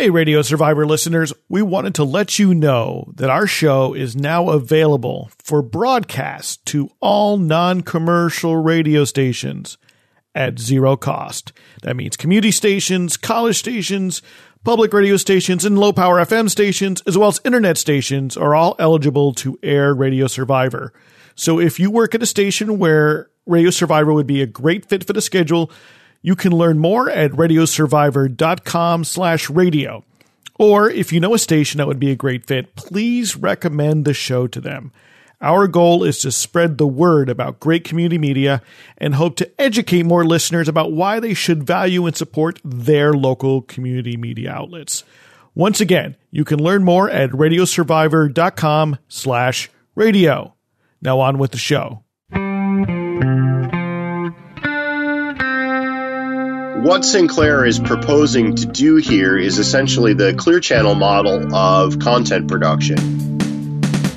[0.00, 4.48] Hey, Radio Survivor listeners, we wanted to let you know that our show is now
[4.48, 9.76] available for broadcast to all non commercial radio stations
[10.34, 11.52] at zero cost.
[11.82, 14.22] That means community stations, college stations,
[14.64, 18.76] public radio stations, and low power FM stations, as well as internet stations, are all
[18.78, 20.94] eligible to air Radio Survivor.
[21.34, 25.04] So if you work at a station where Radio Survivor would be a great fit
[25.04, 25.70] for the schedule,
[26.22, 30.04] you can learn more at radiosurvivor.com slash radio.
[30.58, 34.12] Or if you know a station that would be a great fit, please recommend the
[34.12, 34.92] show to them.
[35.40, 38.60] Our goal is to spread the word about great community media
[38.98, 43.62] and hope to educate more listeners about why they should value and support their local
[43.62, 45.02] community media outlets.
[45.54, 50.54] Once again, you can learn more at radiosurvivor.com slash radio.
[51.00, 52.04] Now on with the show.
[56.82, 62.48] What Sinclair is proposing to do here is essentially the clear channel model of content
[62.48, 62.96] production.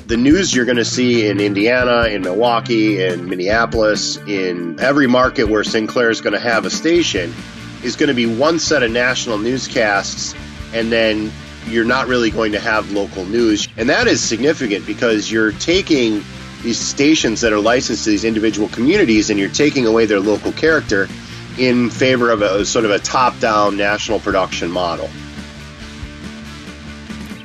[0.06, 5.44] The news you're going to see in Indiana, in Milwaukee, in Minneapolis, in every market
[5.44, 7.34] where Sinclair is going to have a station
[7.82, 10.34] is going to be one set of national newscasts,
[10.72, 11.30] and then
[11.66, 13.68] you're not really going to have local news.
[13.76, 16.24] And that is significant because you're taking
[16.62, 20.52] these stations that are licensed to these individual communities and you're taking away their local
[20.52, 21.08] character
[21.58, 25.08] in favor of a sort of a top down national production model.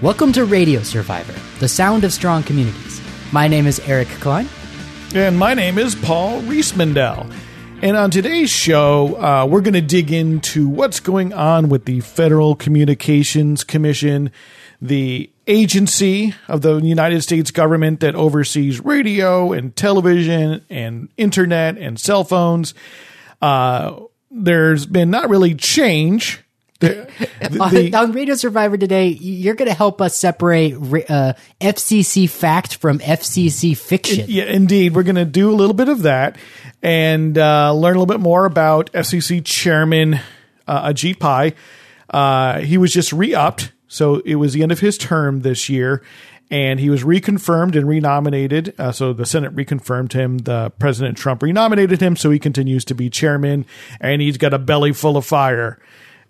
[0.02, 3.02] Welcome to Radio Survivor, the sound of strong communities.
[3.32, 4.48] My name is Eric Klein.
[5.14, 7.34] And my name is Paul Riismandel.
[7.82, 12.02] And on today's show, uh, we're going to dig into what's going on with the
[12.02, 14.32] Federal Communications Commission,
[14.82, 22.00] the agency of the United States government that oversees radio and television and internet and
[22.00, 22.74] cell phones.
[23.42, 24.02] Uh,
[24.32, 26.44] there's been not really change.
[26.80, 27.10] The,
[27.42, 30.76] the, on, Radio Survivor today, you're going to help us separate
[31.10, 34.26] uh, FCC fact from FCC fiction.
[34.30, 34.96] Yeah, indeed.
[34.96, 36.38] We're going to do a little bit of that
[36.82, 40.20] and uh, learn a little bit more about FCC Chairman
[40.68, 41.54] uh, Ajit Pai.
[42.10, 45.70] Uh, he was just re upped, so it was the end of his term this
[45.70, 46.02] year
[46.52, 48.74] and he was reconfirmed and renominated.
[48.78, 50.40] Uh, so the Senate reconfirmed him.
[50.40, 53.66] The President Trump renominated him, so he continues to be chairman,
[54.02, 55.80] and he's got a belly full of fire.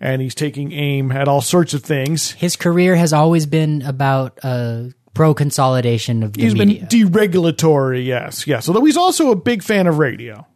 [0.02, 2.30] And he's taking aim at all sorts of things.
[2.32, 6.86] His career has always been about uh, pro consolidation of the He's media.
[6.88, 8.66] been deregulatory, yes, yes.
[8.68, 10.46] Although he's also a big fan of radio.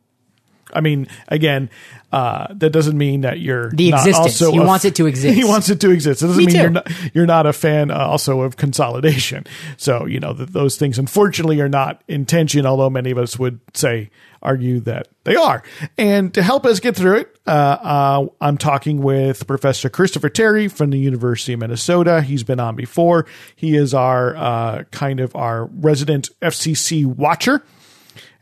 [0.74, 1.70] I mean, again,
[2.12, 4.38] uh, that doesn't mean that you're the existence.
[4.38, 5.34] he wants it to exist.
[5.34, 6.22] He wants it to exist.
[6.22, 6.60] It doesn't Me mean too.
[6.60, 9.46] you're not you're not a fan uh, also of consolidation.
[9.76, 12.66] So you know that those things unfortunately are not intention.
[12.66, 14.10] Although many of us would say
[14.44, 15.62] argue that they are.
[15.96, 20.68] And to help us get through it, uh, uh, I'm talking with Professor Christopher Terry
[20.68, 22.20] from the University of Minnesota.
[22.20, 23.26] He's been on before.
[23.56, 27.62] He is our uh, kind of our resident FCC watcher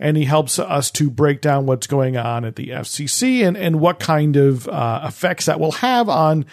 [0.03, 3.79] and he helps us to break down what's going on at the FCC and, and
[3.79, 6.45] what kind of uh, effects that will have on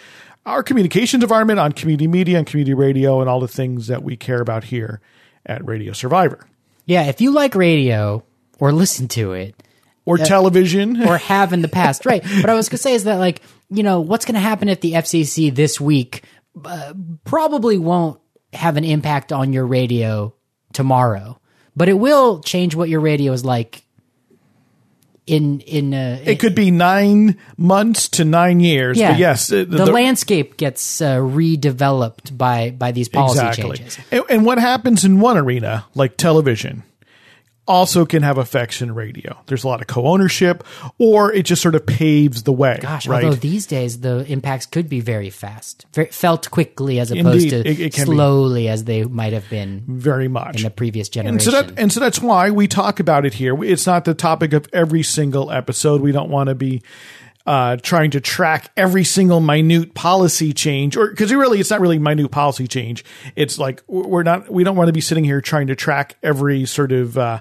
[0.46, 4.16] our communications environment, on community media and community radio, and all the things that we
[4.16, 5.00] care about here
[5.44, 6.46] at Radio Survivor.
[6.86, 8.22] Yeah, if you like radio
[8.60, 9.60] or listen to it,
[10.04, 12.24] or television, or have in the past, right?
[12.40, 14.68] What I was going to say is that, like, you know, what's going to happen
[14.68, 16.22] at the FCC this week
[16.64, 16.94] uh,
[17.24, 18.20] probably won't
[18.52, 20.34] have an impact on your radio
[20.72, 21.39] tomorrow
[21.80, 23.84] but it will change what your radio is like
[25.26, 29.12] in in uh, it could be nine months to nine years yeah.
[29.12, 33.78] but yes the, the, the landscape gets uh, redeveloped by by these policy exactly.
[33.78, 36.82] changes and, and what happens in one arena like television
[37.70, 39.38] also can have effects in radio.
[39.46, 40.64] There's a lot of co-ownership,
[40.98, 42.78] or it just sort of paves the way.
[42.82, 43.24] Gosh, right?
[43.24, 47.50] although these days the impacts could be very fast, very, felt quickly as opposed Indeed,
[47.50, 48.00] to it- it be.
[48.02, 51.34] slowly as they might have been very much in the previous generation.
[51.34, 53.62] And so that and so that's why we talk about it here.
[53.64, 56.00] It's not the topic of every single episode.
[56.00, 56.82] We don't want to be
[57.46, 61.98] uh, trying to track every single minute policy change, or because really, it's not really
[61.98, 63.04] minute policy change.
[63.36, 64.50] It's like we're not.
[64.50, 67.16] We don't want to be sitting here trying to track every sort of.
[67.16, 67.40] Uh,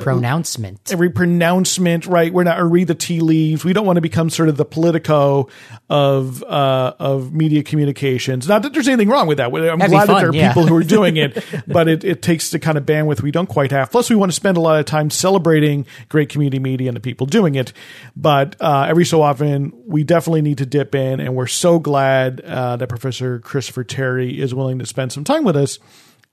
[0.00, 0.92] pronouncement.
[0.92, 2.32] every pronouncement, right?
[2.32, 3.64] We're not or read the tea leaves.
[3.64, 5.48] We don't want to become sort of the Politico
[5.88, 8.48] of uh, of media communications.
[8.48, 9.46] Not that there's anything wrong with that.
[9.46, 10.48] I'm That'd glad that there are yeah.
[10.48, 13.48] people who are doing it, but it, it takes the kind of bandwidth we don't
[13.48, 13.90] quite have.
[13.90, 17.00] Plus, we want to spend a lot of time celebrating great community media and the
[17.00, 17.72] people doing it.
[18.16, 22.40] But uh, every so often, we definitely need to dip in, and we're so glad
[22.40, 25.78] uh, that Professor Christopher Terry is willing to spend some time with us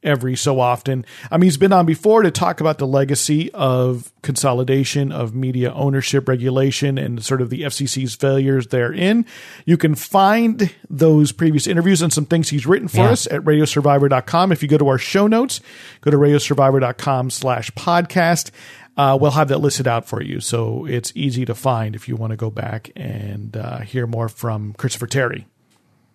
[0.02, 1.06] every so often.
[1.30, 5.74] I mean, he's been on before to talk about the legacy of consolidation of media
[5.74, 9.26] ownership regulation and sort of the FCC's failures therein.
[9.66, 13.12] You can find those previous interviews and some things he's written for Yeah.
[13.12, 14.52] us at radiosurvivor.com.
[14.52, 15.60] If you go to our show notes,
[16.02, 18.52] go to radiosurvivor.com slash podcast.
[18.98, 20.40] Uh, we'll have that listed out for you.
[20.42, 24.28] So it's easy to find if you want to go back and uh, hear more
[24.30, 25.48] from Christopher Terry.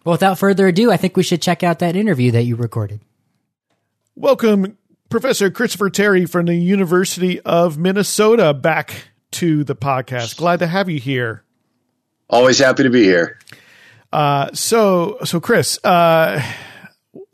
[0.05, 3.01] Well, without further ado, I think we should check out that interview that you recorded.
[4.17, 4.79] Welcome,
[5.11, 10.37] Professor Christopher Terry from the University of Minnesota, back to the podcast.
[10.37, 11.43] Glad to have you here.
[12.31, 13.41] Always happy to be here.
[14.13, 16.41] Uh, so, so Chris, uh,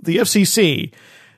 [0.00, 0.94] the FCC,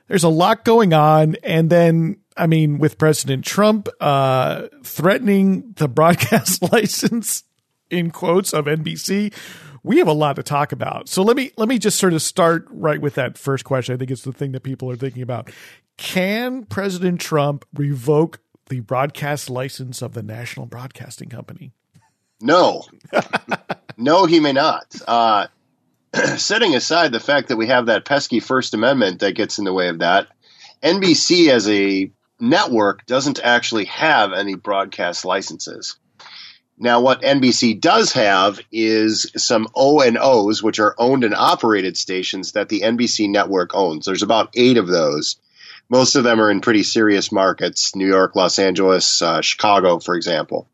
[0.07, 5.89] there's a lot going on, and then I mean, with President Trump uh, threatening the
[5.89, 7.43] broadcast license
[7.89, 9.33] in quotes of NBC,
[9.83, 11.09] we have a lot to talk about.
[11.09, 13.93] So let me let me just sort of start right with that first question.
[13.93, 15.51] I think it's the thing that people are thinking about.
[15.97, 18.39] Can President Trump revoke
[18.69, 21.73] the broadcast license of the National Broadcasting Company?
[22.41, 22.83] No,
[23.97, 24.95] no, he may not.
[25.07, 25.47] Uh,
[26.37, 29.73] setting aside the fact that we have that pesky First Amendment that gets in the
[29.73, 30.27] way of that,
[30.81, 35.97] NBC as a network doesn't actually have any broadcast licenses.
[36.77, 41.97] Now, what NBC does have is some O and O's, which are owned and operated
[41.97, 44.05] stations that the NBC network owns.
[44.05, 45.37] There's about eight of those.
[45.89, 50.15] Most of them are in pretty serious markets: New York, Los Angeles, uh, Chicago, for
[50.15, 50.67] example.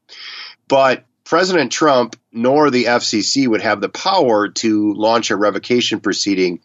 [0.67, 6.61] But President Trump nor the FCC would have the power to launch a revocation proceeding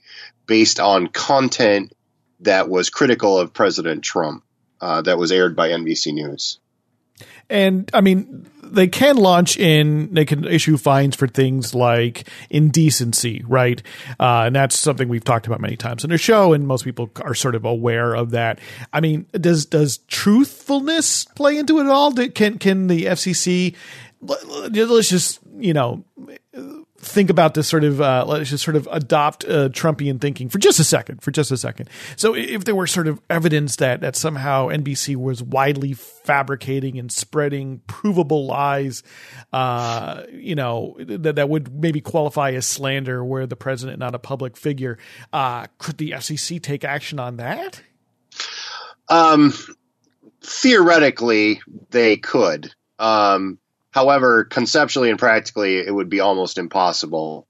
[0.46, 1.92] based on content
[2.40, 4.44] that was critical of President Trump
[4.80, 6.60] uh, that was aired by NBC News.
[7.50, 13.44] And I mean, they can launch in, they can issue fines for things like indecency,
[13.46, 13.82] right?
[14.18, 17.10] Uh, and that's something we've talked about many times in the show, and most people
[17.22, 18.58] are sort of aware of that.
[18.92, 22.12] I mean, does does truthfulness play into it at all?
[22.12, 23.74] Can can the FCC?
[24.20, 26.04] Let's just you know
[27.04, 30.58] think about this sort of uh, let's just sort of adopt uh, Trumpian thinking for
[30.58, 31.88] just a second, for just a second.
[32.16, 37.12] So if there were sort of evidence that that somehow NBC was widely fabricating and
[37.12, 39.02] spreading provable lies,
[39.52, 44.18] uh, you know that that would maybe qualify as slander, where the president not a
[44.18, 44.98] public figure,
[45.32, 47.80] uh, could the FCC take action on that?
[49.08, 49.52] Um,
[50.42, 51.60] theoretically,
[51.90, 52.72] they could.
[52.98, 53.58] Um,
[53.94, 57.46] however, conceptually and practically, it would be almost impossible.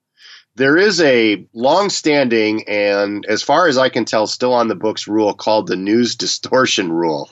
[0.56, 5.08] There is a long-standing and, as far as I can tell, still on the books
[5.08, 7.30] rule called the news distortion rule.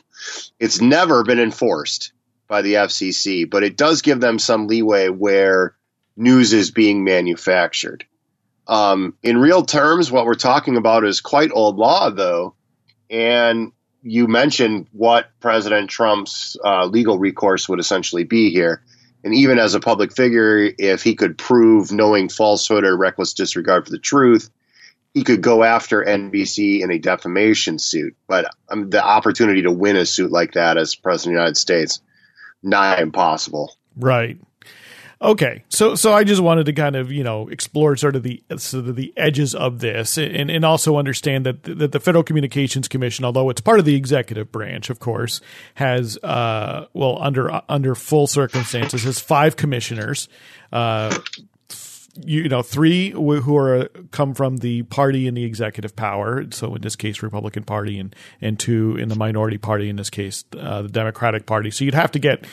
[0.59, 2.13] It's never been enforced
[2.49, 5.77] by the FCC, but it does give them some leeway where
[6.17, 8.07] news is being manufactured.
[8.67, 12.55] Um, in real terms, what we're talking about is quite old law, though,
[13.11, 13.73] and
[14.03, 18.83] you mentioned what President Trump's uh, legal recourse would essentially be here.
[19.25, 23.85] And even as a public figure, if he could prove knowing falsehood or reckless disregard
[23.85, 24.51] for the truth,
[25.15, 28.17] he could go after NBC in a defamation suit.
[28.27, 31.57] But um, the opportunity to win a suit like that as president of the United
[31.57, 32.01] States,
[32.63, 33.77] nigh impossible.
[33.97, 34.39] Right.
[35.23, 38.43] Okay, so so I just wanted to kind of you know explore sort of the
[38.57, 42.89] sort of the edges of this, and and also understand that that the Federal Communications
[42.89, 45.41] Commission, although it's part of the executive branch, of course,
[45.75, 50.29] has uh well under under full circumstances has five commissioners,
[50.73, 51.17] uh
[52.21, 56.83] you know three who are come from the party in the executive power so in
[56.83, 60.83] this case republican party and and two in the minority party in this case uh,
[60.83, 61.71] the democratic party.
[61.71, 62.45] So you'd have to get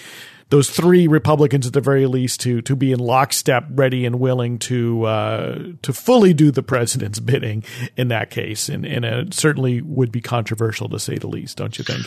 [0.50, 4.58] those three republicans at the very least to to be in lockstep ready and willing
[4.58, 7.64] to uh, to fully do the president's bidding
[7.96, 11.78] in that case and and it certainly would be controversial to say the least don't
[11.78, 12.06] you think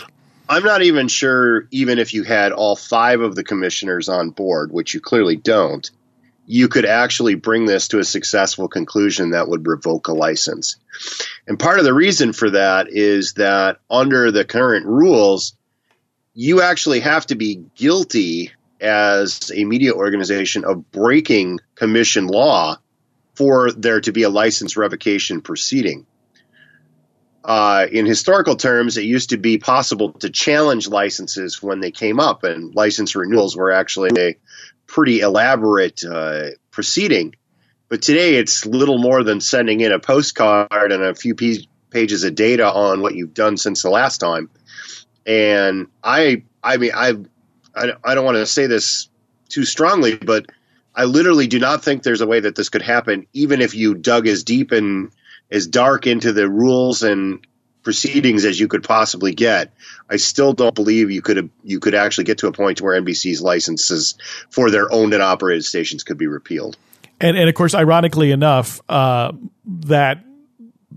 [0.49, 4.71] I'm not even sure, even if you had all five of the commissioners on board,
[4.71, 5.89] which you clearly don't,
[6.47, 10.77] you could actually bring this to a successful conclusion that would revoke a license.
[11.47, 15.55] And part of the reason for that is that under the current rules,
[16.35, 22.77] you actually have to be guilty as a media organization of breaking commission law
[23.35, 26.07] for there to be a license revocation proceeding.
[27.45, 32.21] Uh, in historical terms, it used to be possible to challenge licenses when they came
[32.21, 34.37] up, and license renewals were actually a
[34.87, 37.35] pretty elaborate uh, proceeding.
[37.89, 41.35] But today, it's little more than sending in a postcard and a few
[41.91, 44.49] pages of data on what you've done since the last time.
[45.27, 47.13] And I, I mean, I,
[47.75, 49.09] I, I don't want to say this
[49.49, 50.47] too strongly, but
[50.95, 53.95] I literally do not think there's a way that this could happen, even if you
[53.95, 55.11] dug as deep and
[55.51, 57.47] as dark into the rules and
[57.83, 59.73] proceedings as you could possibly get,
[60.09, 63.43] I still don't believe you could you could actually get to a point where NBC's
[63.43, 64.15] licenses
[64.51, 66.77] for their owned and operated stations could be repealed.
[67.21, 69.33] And and of course, ironically enough, uh,
[69.67, 70.25] that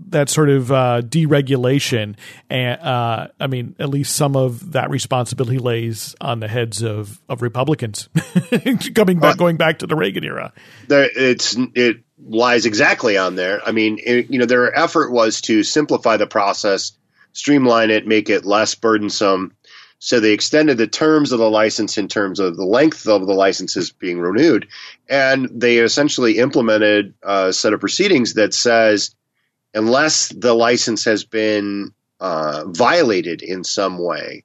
[0.08, 2.16] that sort of uh, deregulation,
[2.50, 7.20] and uh, I mean, at least some of that responsibility lays on the heads of
[7.28, 8.08] of Republicans,
[8.94, 10.52] coming back, uh, going back to the Reagan era.
[10.88, 13.60] There, it's it lies exactly on there.
[13.66, 16.92] I mean, it, you know, their effort was to simplify the process,
[17.32, 19.54] streamline it, make it less burdensome.
[19.98, 23.32] So they extended the terms of the license in terms of the length of the
[23.32, 24.68] licenses being renewed,
[25.08, 29.14] and they essentially implemented a set of proceedings that says
[29.76, 34.42] unless the license has been uh, violated in some way,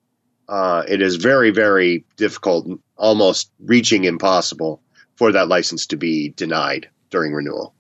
[0.50, 4.82] uh, it is very, very difficult, almost reaching impossible,
[5.16, 7.74] for that license to be denied during renewal.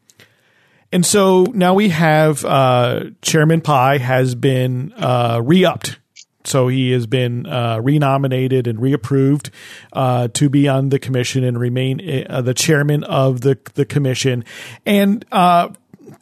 [0.94, 5.98] And so now we have uh, Chairman Pai has been uh, re-upped.
[6.44, 9.52] So he has been uh, renominated and reapproved
[9.94, 14.44] uh, to be on the commission and remain the chairman of the the commission.
[14.84, 15.24] And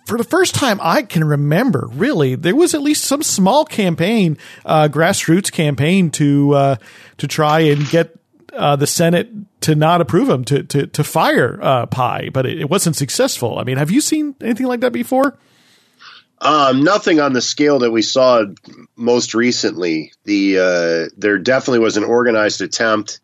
[0.05, 4.37] for the first time I can remember, really, there was at least some small campaign,
[4.65, 6.75] uh, grassroots campaign to uh,
[7.17, 8.17] to try and get
[8.53, 9.29] uh, the Senate
[9.61, 13.59] to not approve him to to to fire uh, Pai, but it, it, wasn't successful.
[13.59, 15.37] I mean, have you seen anything like that before?
[16.41, 18.45] Um, nothing on the scale that we saw
[18.95, 20.13] most recently.
[20.23, 23.19] The uh, there definitely was an organized attempt,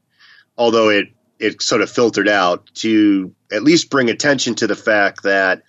[0.57, 1.07] although it
[1.39, 5.63] it sort of filtered out to at least bring attention to the fact that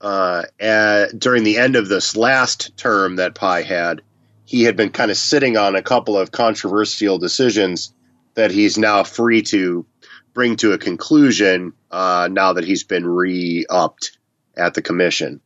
[0.00, 4.02] uh, at, during the end of this last term that Pai had,
[4.44, 7.92] he had been kind of sitting on a couple of controversial decisions
[8.34, 9.84] that he's now free to
[10.32, 14.18] bring to a conclusion uh, now that he's been re upped
[14.56, 15.40] at the commission.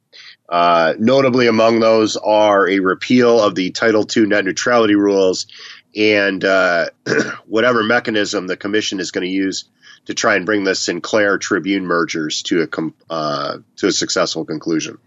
[0.48, 5.46] Uh, notably, among those are a repeal of the Title II net neutrality rules
[5.96, 6.86] and uh,
[7.46, 9.64] whatever mechanism the commission is going to use
[10.06, 14.98] to try and bring the Sinclair Tribune mergers to a uh, to a successful conclusion.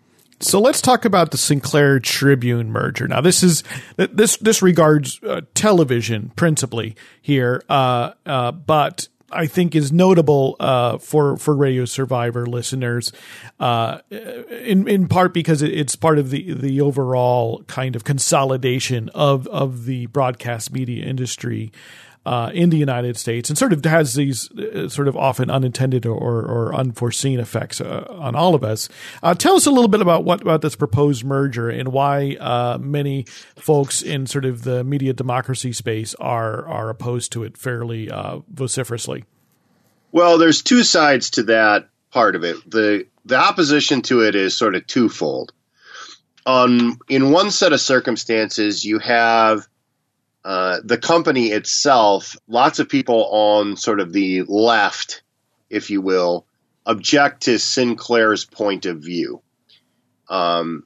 [0.42, 3.08] So let's talk about the Sinclair Tribune merger.
[3.08, 3.64] Now, this is
[3.96, 10.98] this this regards uh, television principally here, uh, uh, but I think is notable uh,
[10.98, 13.14] for for Radio Survivor listeners,
[13.60, 19.48] uh, in in part because it's part of the the overall kind of consolidation of
[19.48, 21.72] of the broadcast media industry
[22.26, 26.06] uh, in the United States and sort of has these uh, sort of often unintended
[26.06, 28.90] or, or unforeseen effects uh, on all of us.
[29.22, 32.78] Uh, tell us a little bit about what about this proposed merger and why uh,
[32.80, 38.10] many folks in sort of the media democracy space are are opposed to it fairly
[38.10, 39.24] uh, vociferously.
[40.12, 42.58] Well, there's two sides to that part of it.
[42.70, 45.52] the The opposition to it is sort of twofold.
[46.46, 49.68] On in one set of circumstances, you have
[50.46, 55.24] uh, the company itself, lots of people on sort of the left,
[55.72, 56.46] if you will,
[56.86, 59.42] object to Sinclair's point of view.
[60.30, 60.84] Um,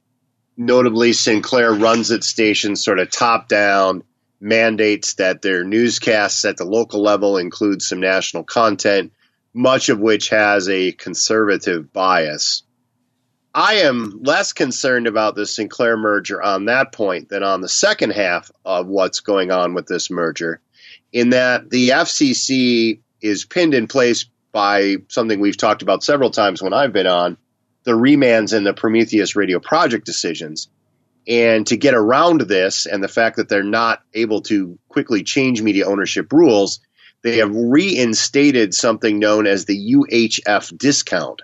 [0.56, 4.02] notably, Sinclair runs its stations sort of top down,
[4.40, 9.12] mandates that their newscasts at the local level include some national content,
[9.52, 12.62] much of which has a conservative bias.
[13.54, 18.10] I am less concerned about the Sinclair merger on that point than on the second
[18.10, 20.60] half of what's going on with this merger,
[21.12, 26.62] in that the FCC is pinned in place by something we've talked about several times
[26.62, 27.36] when I've been on
[27.82, 30.68] the remands and the Prometheus radio project decisions.
[31.26, 35.60] And to get around this and the fact that they're not able to quickly change
[35.60, 36.80] media ownership rules,
[37.22, 41.42] they have reinstated something known as the UHF discount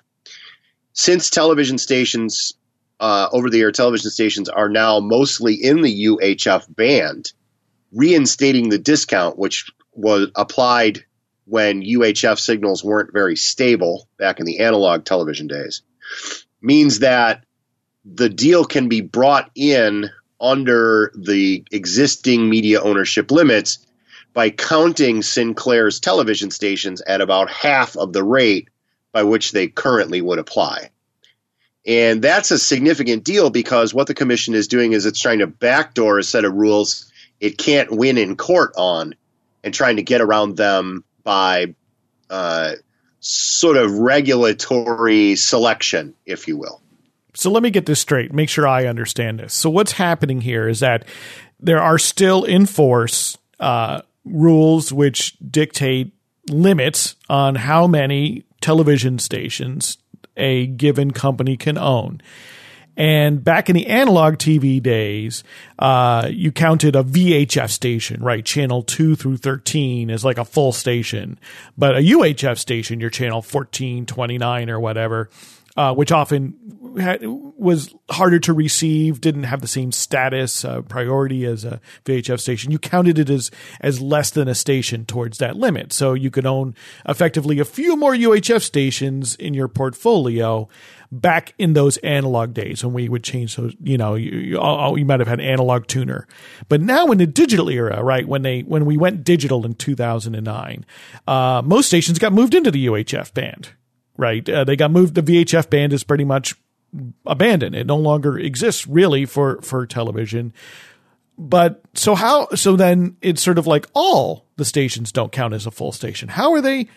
[0.96, 2.54] since television stations,
[3.00, 7.32] uh, over the air television stations, are now mostly in the UHF band,
[7.92, 11.04] reinstating the discount, which was applied
[11.44, 15.82] when UHF signals weren't very stable back in the analog television days,
[16.62, 17.44] means that
[18.06, 20.08] the deal can be brought in
[20.40, 23.86] under the existing media ownership limits
[24.32, 28.68] by counting Sinclair's television stations at about half of the rate
[29.16, 30.90] by which they currently would apply.
[31.86, 35.46] And that's a significant deal because what the commission is doing is it's trying to
[35.46, 39.14] backdoor a set of rules it can't win in court on
[39.64, 41.74] and trying to get around them by
[42.28, 42.72] uh,
[43.20, 46.82] sort of regulatory selection, if you will.
[47.32, 49.54] So let me get this straight, make sure I understand this.
[49.54, 51.06] So, what's happening here is that
[51.58, 56.12] there are still in force uh, rules which dictate
[56.50, 59.96] limits on how many television stations
[60.36, 62.20] a given company can own.
[62.96, 65.44] And back in the analog TV days,
[65.78, 68.44] uh, you counted a VHF station, right?
[68.44, 71.38] Channel 2 through 13 is like a full station.
[71.78, 75.30] But a UHF station, your channel 14, 29 or whatever,
[75.76, 76.54] uh, which often
[76.98, 82.40] had, was harder to receive, didn't have the same status uh, priority as a VHF
[82.40, 82.72] station.
[82.72, 86.46] You counted it as as less than a station towards that limit, so you could
[86.46, 86.74] own
[87.06, 90.68] effectively a few more UHF stations in your portfolio.
[91.12, 95.04] Back in those analog days when we would change those, you know, you, you, you
[95.04, 96.26] might have had analog tuner,
[96.68, 100.84] but now in the digital era, right when they when we went digital in 2009,
[101.28, 103.70] uh, most stations got moved into the UHF band
[104.16, 104.48] right?
[104.48, 105.14] Uh, they got moved.
[105.14, 106.54] The VHF band is pretty much
[107.24, 107.74] abandoned.
[107.74, 110.52] It no longer exists really for for television.
[111.38, 112.48] But so how?
[112.54, 116.28] So then it's sort of like all the stations don't count as a full station.
[116.28, 116.88] How are they?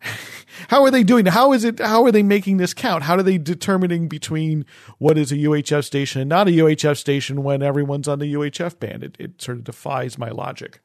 [0.68, 1.26] How are they doing?
[1.26, 1.80] How is it?
[1.80, 3.02] How are they making this count?
[3.04, 4.64] How are they determining between
[4.98, 8.78] what is a UHF station and not a UHF station when everyone's on the UHF
[8.78, 9.02] band?
[9.02, 10.80] It, it sort of defies my logic.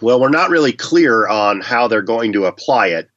[0.00, 3.08] Well, we're not really clear on how they're going to apply it,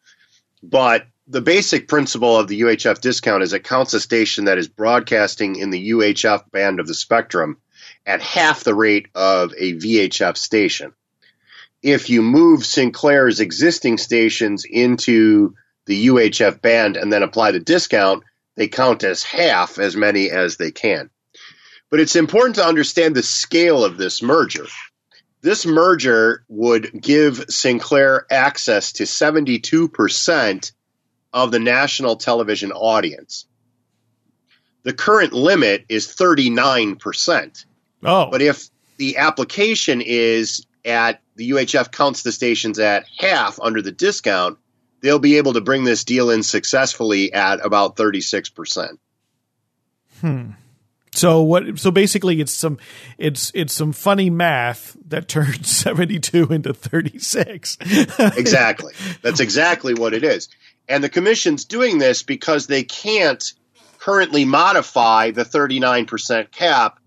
[0.63, 4.69] but the basic principle of the UHF discount is it counts a station that is
[4.69, 7.57] broadcasting in the UHF band of the spectrum
[8.05, 10.93] at half the rate of a VHF station.
[11.83, 15.53] If you move Sinclair's existing stations into
[15.85, 18.23] the UHF band and then apply the discount,
[18.55, 21.09] they count as half as many as they can.
[21.89, 24.65] But it's important to understand the scale of this merger.
[25.41, 30.71] This merger would give Sinclair access to 72%
[31.37, 33.45] of the national television audience.
[34.81, 37.65] The current limit is 39%.
[38.03, 38.31] Oh.
[38.31, 43.91] But if the application is at the UHF counts the stations at half under the
[43.91, 44.57] discount,
[45.01, 48.97] they'll be able to bring this deal in successfully at about 36%.
[50.21, 50.51] Hmm.
[51.13, 52.77] So what so basically it's some
[53.17, 57.77] it's it's some funny math that turns 72 into 36.
[57.81, 58.93] exactly.
[59.21, 60.47] That's exactly what it is.
[60.87, 63.43] And the commission's doing this because they can't
[63.99, 66.99] currently modify the 39% cap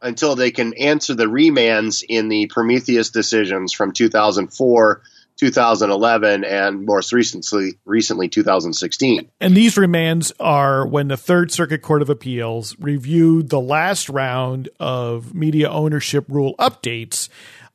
[0.00, 5.02] until they can answer the remands in the Prometheus decisions from 2004,
[5.36, 9.30] 2011, and most recently, recently 2016.
[9.40, 14.68] And these remands are when the Third Circuit Court of Appeals reviewed the last round
[14.80, 17.28] of media ownership rule updates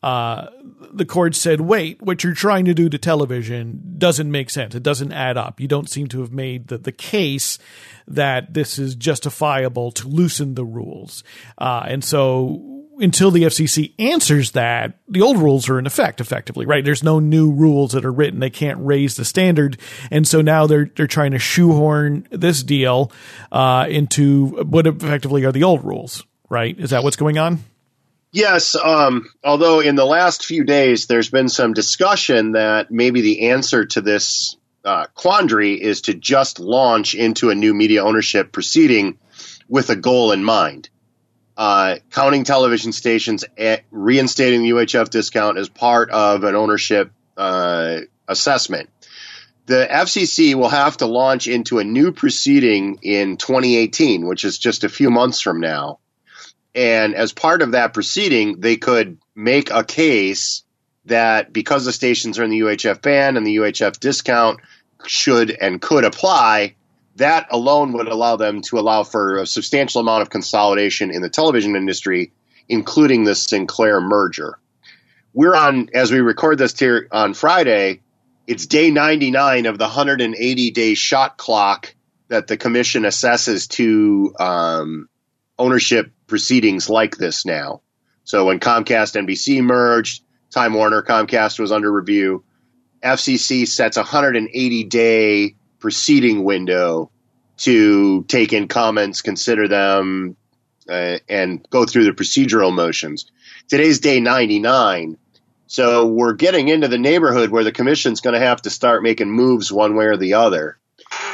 [0.04, 0.50] uh,
[0.92, 4.76] the court said, wait, what you're trying to do to television doesn't make sense.
[4.76, 5.62] It doesn't add up.
[5.62, 7.58] You don't seem to have made the, the case
[8.06, 11.24] that this is justifiable to loosen the rules.
[11.58, 16.66] Uh, and so until the FCC answers that, the old rules are in effect, effectively,
[16.66, 16.84] right?
[16.84, 18.42] There's no new rules that are written.
[18.42, 19.80] They can't raise the standard.
[20.12, 23.10] And so now they're, they're trying to shoehorn this deal,
[23.54, 26.78] uh, into what effectively are the old rules, right?
[26.78, 27.64] Is that what's going on?
[28.34, 33.50] Yes, um, although in the last few days there's been some discussion that maybe the
[33.50, 39.20] answer to this uh, quandary is to just launch into a new media ownership proceeding
[39.70, 40.90] with a goal in mind.
[41.56, 48.00] Uh, counting television stations, at reinstating the UHF discount as part of an ownership uh,
[48.28, 48.90] assessment.
[49.68, 54.84] The FCC will have to launch into a new proceeding in 2018, which is just
[54.84, 56.00] a few months from now
[56.76, 60.64] and as part of that proceeding, they could make a case
[61.06, 64.60] that because the stations are in the UHF ban and the UHF discount
[65.06, 66.76] should and could apply,
[67.18, 71.30] that alone would allow them to allow for a substantial amount of consolidation in the
[71.30, 72.32] television industry,
[72.68, 74.58] including the Sinclair merger.
[75.34, 78.02] We're on, as we record this here on Friday,
[78.48, 81.94] it's day 99 of the 180 day shot clock
[82.30, 85.10] that the commission assesses to um,
[85.58, 87.82] ownership proceedings like this now.
[88.24, 92.44] So when Comcast NBC merged, Time Warner Comcast was under review.
[93.04, 97.12] FCC sets a 180 day proceeding window
[97.58, 100.36] to take in comments, consider them,
[100.90, 103.30] uh, and go through the procedural motions.
[103.68, 105.18] Today's day 99.
[105.68, 109.32] So we're getting into the neighborhood where the commission's going to have to start making
[109.32, 110.78] moves one way or the other.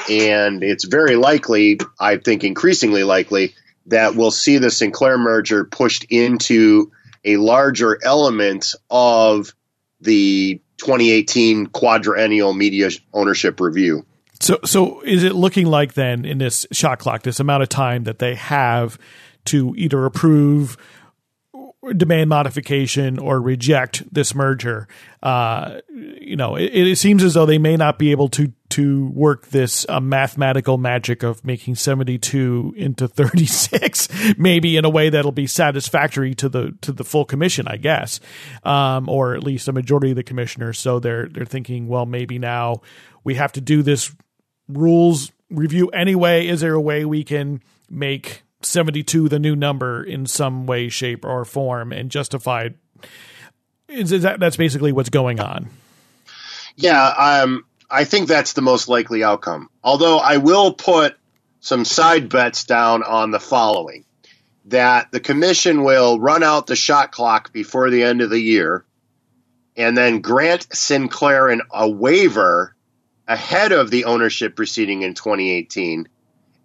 [0.10, 3.54] And it's very likely, I think increasingly likely,
[3.88, 6.92] that we'll see the Sinclair merger pushed into
[7.24, 9.54] a larger element of
[10.02, 14.06] the 2018 quadrennial media ownership review.
[14.40, 18.06] So, so is it looking like then in this shot clock, this amount of time
[18.06, 18.98] that they have
[19.46, 20.78] to either approve
[21.94, 24.88] demand modification or reject this merger.
[25.22, 29.08] Uh, you know, it, it, seems as though they may not be able to to
[29.10, 35.32] work this uh, mathematical magic of making 72 into 36 maybe in a way that'll
[35.32, 38.20] be satisfactory to the to the full commission I guess.
[38.64, 40.80] Um, or at least a majority of the commissioners.
[40.80, 42.82] So they're they're thinking well maybe now
[43.24, 44.16] we have to do this
[44.68, 46.48] rules review anyway.
[46.48, 51.26] Is there a way we can make 72 the new number in some way shape
[51.26, 52.70] or form and justify
[53.88, 55.70] is that that's basically what's going on
[56.76, 59.70] yeah um I think that's the most likely outcome.
[59.84, 61.18] Although I will put
[61.60, 64.06] some side bets down on the following
[64.66, 68.86] that the commission will run out the shot clock before the end of the year
[69.76, 72.76] and then grant Sinclair an, a waiver
[73.28, 76.08] ahead of the ownership proceeding in 2018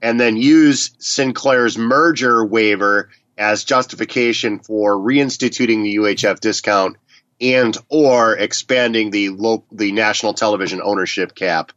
[0.05, 6.99] and then use Sinclair's merger waiver as justification for reinstituting the UHF discount
[7.41, 11.73] and or expanding the local, the national television ownership cap.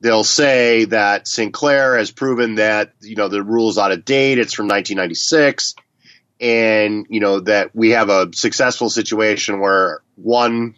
[0.00, 4.38] They'll say that Sinclair has proven that you know the rule is out of date.
[4.38, 5.74] It's from 1996,
[6.40, 10.76] and you know that we have a successful situation where one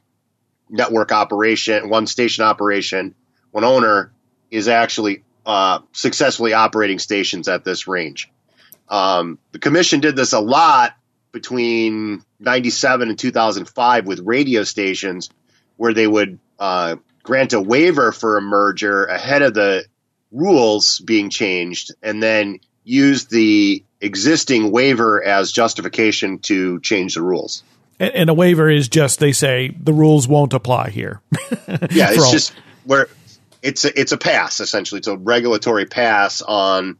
[0.70, 3.16] network operation, one station operation,
[3.50, 4.12] one owner
[4.52, 8.30] is actually uh, successfully operating stations at this range.
[8.88, 10.96] Um, the commission did this a lot
[11.32, 15.30] between 97 and 2005 with radio stations
[15.76, 19.84] where they would uh, grant a waiver for a merger ahead of the
[20.32, 27.62] rules being changed and then use the existing waiver as justification to change the rules.
[27.98, 31.22] And, a waiver is just they say the rules won't apply here.
[31.90, 32.52] yeah, it's just
[32.84, 33.08] where
[33.62, 34.98] it's a, it's a pass essentially.
[34.98, 36.98] It's a regulatory pass on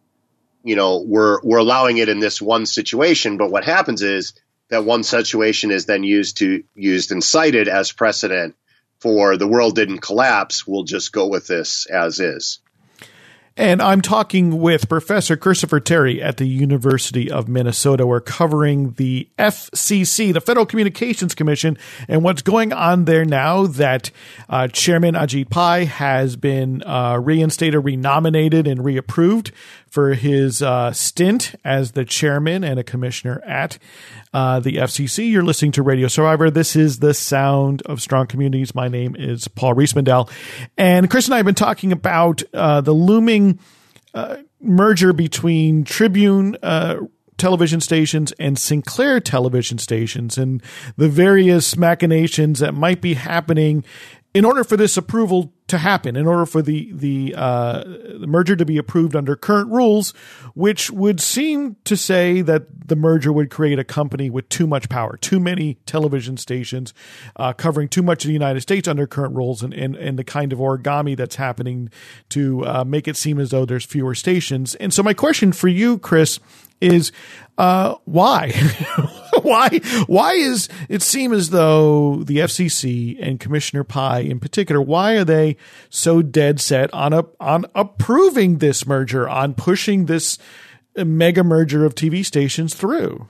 [0.66, 4.35] you know we're we're allowing it in this one situation but what happens is
[4.69, 8.57] that one situation is then used to used and cited as precedent
[8.99, 12.59] for the world didn't collapse we'll just go with this as is
[13.57, 18.07] and I'm talking with Professor Christopher Terry at the University of Minnesota.
[18.07, 24.11] We're covering the FCC, the Federal Communications Commission, and what's going on there now that
[24.51, 29.53] uh, Chairman Ajit Pai has been uh, reinstated, renominated, and reapproved
[29.97, 33.79] for his uh, stint as the chairman and a commissioner at
[34.35, 35.31] uh, the FCC.
[35.31, 36.51] You're listening to Radio Survivor.
[36.51, 38.75] This is the sound of strong communities.
[38.75, 40.31] My name is Paul Riismandel.
[40.77, 43.59] And Chris and I have been talking about uh, the looming
[44.13, 46.97] uh, merger between Tribune uh,
[47.39, 50.63] television stations and Sinclair television stations and
[50.99, 53.83] the various machinations that might be happening
[54.35, 58.55] in order for this approval to happen, in order for the the, uh, the merger
[58.55, 60.12] to be approved under current rules,
[60.55, 64.88] which would seem to say that the merger would create a company with too much
[64.88, 66.94] power, too many television stations,
[67.37, 70.24] uh, covering too much of the United States under current rules, and, and, and the
[70.24, 71.90] kind of origami that's happening
[72.29, 74.74] to uh, make it seem as though there's fewer stations.
[74.76, 76.38] And so, my question for you, Chris,
[76.81, 77.11] is
[77.59, 78.52] uh, why?
[79.47, 79.79] why?
[80.07, 84.81] Why is it seem as though the FCC and Commissioner Pai in particular?
[84.81, 85.57] Why are they
[85.89, 90.39] so dead set on a, on approving this merger, on pushing this
[90.97, 93.29] mega merger of TV stations through?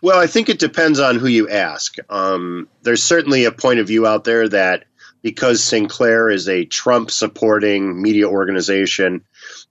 [0.00, 1.96] Well, I think it depends on who you ask.
[2.08, 4.84] Um, there's certainly a point of view out there that
[5.22, 9.24] because Sinclair is a Trump supporting media organization,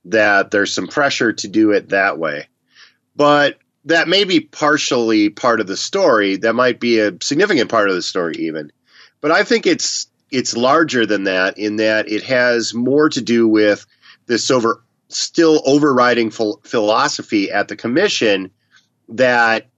[0.04, 2.48] that there's some pressure to do it that way.
[3.16, 6.36] But that may be partially part of the story.
[6.36, 8.70] That might be a significant part of the story, even.
[9.20, 13.48] But I think it's it's larger than that in that it has more to do
[13.48, 13.86] with
[14.26, 18.50] this over still overriding ph- philosophy at the commission
[19.08, 19.70] that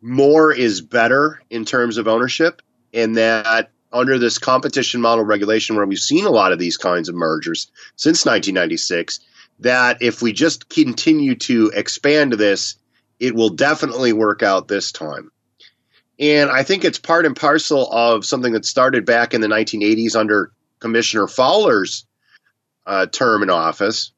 [0.00, 5.86] more is better in terms of ownership, and that under this competition model regulation, where
[5.86, 9.20] we've seen a lot of these kinds of mergers since 1996,
[9.60, 12.74] that if we just continue to expand this
[13.18, 15.30] it will definitely work out this time.
[16.18, 20.14] And I think it's part and parcel of something that started back in the 1980s
[20.14, 22.06] under Commissioner Fowler's
[22.86, 24.12] uh, term in office,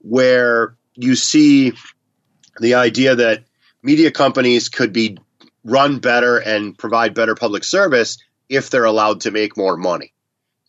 [0.00, 1.72] where you see
[2.60, 3.44] the idea that
[3.82, 5.18] media companies could be
[5.64, 10.12] run better and provide better public service if they're allowed to make more money.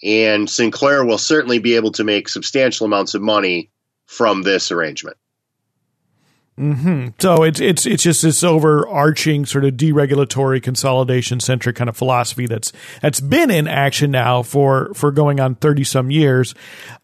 [0.04, 3.70] And Sinclair will certainly be able to make substantial amounts of money
[4.06, 5.18] from this arrangement.
[6.60, 7.10] Mm-hmm.
[7.20, 12.46] So it's it's it's just this overarching sort of deregulatory consolidation centric kind of philosophy
[12.46, 16.54] that's that's been in action now for for going on thirty some years.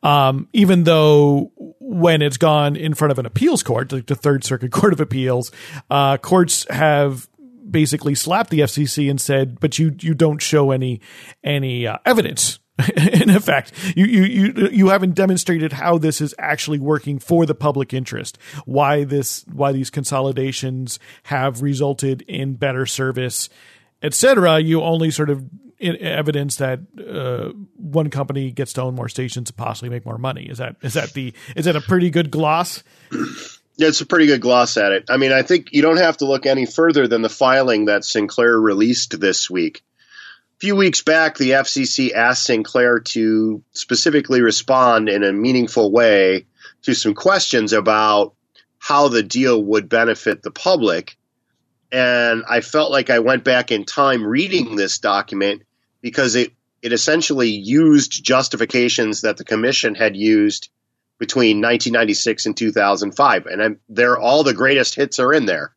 [0.04, 4.44] Um, even though when it's gone in front of an appeals court, like the Third
[4.44, 5.52] Circuit Court of Appeals,
[5.90, 7.28] uh, courts have
[7.70, 11.00] basically slapped the FCC and said, "But you you don't show any
[11.44, 12.60] any uh, evidence."
[12.96, 17.56] in effect, you, you you you haven't demonstrated how this is actually working for the
[17.56, 18.38] public interest.
[18.66, 19.44] Why this?
[19.52, 23.50] Why these consolidations have resulted in better service,
[24.04, 24.60] etc.
[24.60, 29.54] You only sort of evidence that uh, one company gets to own more stations to
[29.54, 30.44] possibly make more money.
[30.44, 32.84] Is that is that the is that a pretty good gloss?
[33.80, 35.06] Yeah, it's a pretty good gloss at it.
[35.10, 38.04] I mean, I think you don't have to look any further than the filing that
[38.04, 39.84] Sinclair released this week.
[40.60, 46.48] Few weeks back, the FCC asked Sinclair to specifically respond in a meaningful way
[46.82, 48.34] to some questions about
[48.80, 51.18] how the deal would benefit the public.
[51.92, 55.62] And I felt like I went back in time reading this document
[56.02, 60.70] because it, it essentially used justifications that the commission had used
[61.20, 63.46] between 1996 and 2005.
[63.46, 65.76] And I'm, they're all the greatest hits are in there.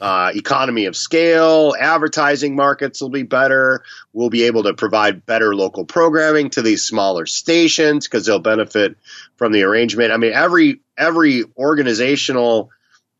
[0.00, 3.82] Uh, economy of scale, advertising markets will be better.
[4.12, 8.96] We'll be able to provide better local programming to these smaller stations because they'll benefit
[9.36, 10.12] from the arrangement.
[10.12, 12.70] I mean, every every organizational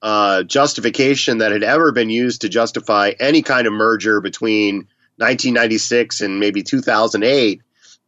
[0.02, 4.86] uh, justification that had ever been used to justify any kind of merger between
[5.16, 7.60] 1996 and maybe 2008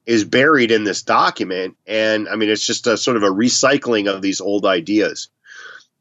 [0.06, 1.76] is buried in this document.
[1.87, 5.28] And I mean, it's just a sort of a recycling of these old ideas.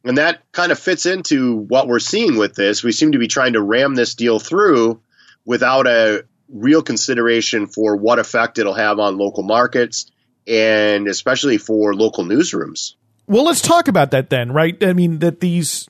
[0.03, 2.83] And that kind of fits into what we're seeing with this.
[2.83, 5.01] We seem to be trying to ram this deal through
[5.45, 10.12] without a real consideration for what effect it'll have on local markets
[10.47, 12.93] and especially for local newsrooms.
[13.27, 14.81] Well, let's talk about that then, right?
[14.83, 15.88] I mean, that these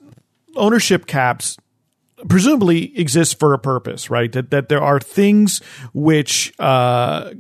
[0.56, 1.58] ownership caps
[2.28, 4.32] presumably exist for a purpose, right?
[4.32, 5.60] That that there are things
[5.94, 7.32] which uh,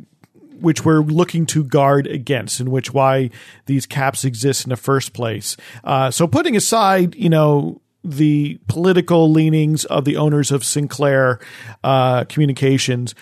[0.61, 3.29] which we're looking to guard against, and which why
[3.65, 5.57] these caps exist in the first place.
[5.83, 11.39] Uh, so, putting aside, you know, the political leanings of the owners of Sinclair
[11.83, 13.13] uh, Communications,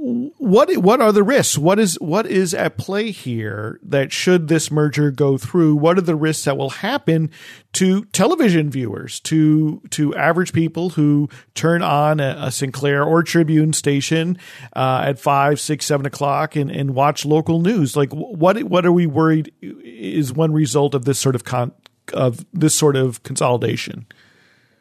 [0.00, 1.58] what what are the risks?
[1.58, 5.74] What is what is at play here that should this merger go through?
[5.74, 7.30] What are the risks that will happen
[7.72, 13.72] to television viewers, to to average people who turn on a, a Sinclair or Tribune
[13.72, 14.38] station
[14.76, 17.96] uh, at five, six, seven o'clock and, and watch local news?
[17.96, 21.72] Like what what are we worried is one result of this sort of con-
[22.12, 24.06] of this sort of consolidation?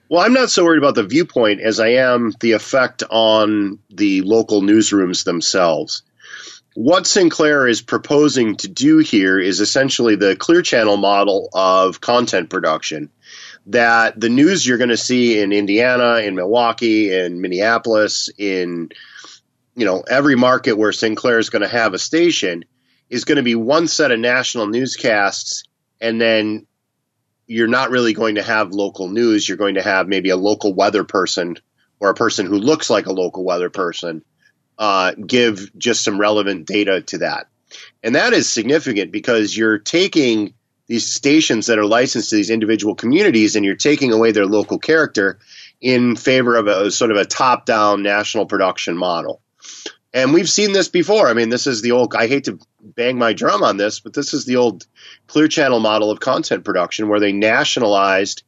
[0.09, 4.21] Well, I'm not so worried about the viewpoint as I am the effect on the
[4.21, 6.03] local newsrooms themselves.
[6.75, 12.49] What Sinclair is proposing to do here is essentially the clear channel model of content
[12.49, 13.09] production.
[13.65, 18.89] That the news you're going to see in Indiana, in Milwaukee, in Minneapolis, in
[19.75, 22.63] you know every market where Sinclair is going to have a station
[23.09, 25.63] is going to be one set of national newscasts
[25.99, 26.66] and then
[27.47, 29.47] you're not really going to have local news.
[29.47, 31.57] You're going to have maybe a local weather person
[31.99, 34.23] or a person who looks like a local weather person
[34.77, 37.47] uh, give just some relevant data to that.
[38.03, 40.53] And that is significant because you're taking
[40.87, 44.79] these stations that are licensed to these individual communities and you're taking away their local
[44.79, 45.39] character
[45.81, 49.41] in favor of a sort of a top down national production model.
[50.13, 51.27] And we've seen this before.
[51.27, 52.59] I mean, this is the old, I hate to
[52.95, 54.85] bang my drum on this, but this is the old
[55.27, 58.43] clear channel model of content production where they nationalized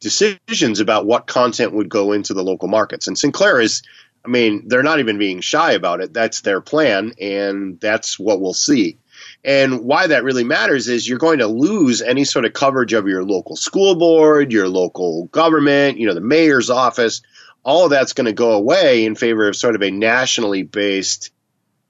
[0.00, 3.06] decisions about what content would go into the local markets.
[3.06, 3.82] And Sinclair is,
[4.24, 6.12] I mean, they're not even being shy about it.
[6.12, 8.98] That's their plan, and that's what we'll see.
[9.44, 13.06] And why that really matters is you're going to lose any sort of coverage of
[13.06, 17.22] your local school board, your local government, you know, the mayor's office.
[17.62, 21.30] All of that's going to go away in favor of sort of a nationally based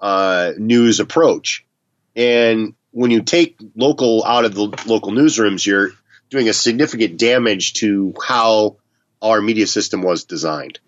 [0.00, 1.64] uh, news approach.
[2.16, 5.90] And when you take local out of the local newsrooms, you're
[6.29, 8.77] doing a significant damage to how
[9.23, 10.79] our media system was designed.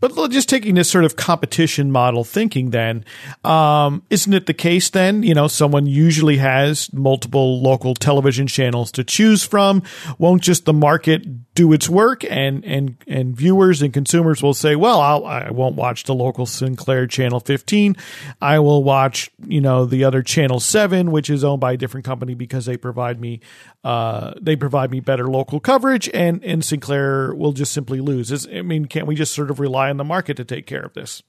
[0.00, 3.04] But just taking this sort of competition model thinking, then,
[3.44, 5.22] um, isn't it the case then?
[5.22, 9.82] You know, someone usually has multiple local television channels to choose from.
[10.18, 14.76] Won't just the market do its work and, and, and viewers and consumers will say,
[14.76, 17.96] well, I'll, I won't watch the local Sinclair channel 15.
[18.40, 22.06] I will watch, you know, the other channel seven, which is owned by a different
[22.06, 23.40] company because they provide me,
[23.82, 28.46] uh, they provide me better local coverage and, and Sinclair will just simply lose.
[28.46, 30.94] I mean, can't we just sort of rely on the market to take care of
[30.94, 31.22] this?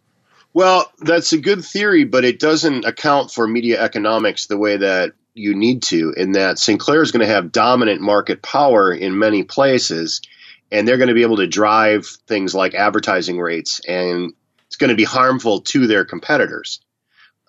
[0.54, 5.14] Well, that's a good theory, but it doesn't account for media economics the way that
[5.36, 9.44] you need to, in that Sinclair is going to have dominant market power in many
[9.44, 10.22] places,
[10.72, 14.34] and they're going to be able to drive things like advertising rates, and
[14.68, 16.82] it's going to be harmful to their competitors.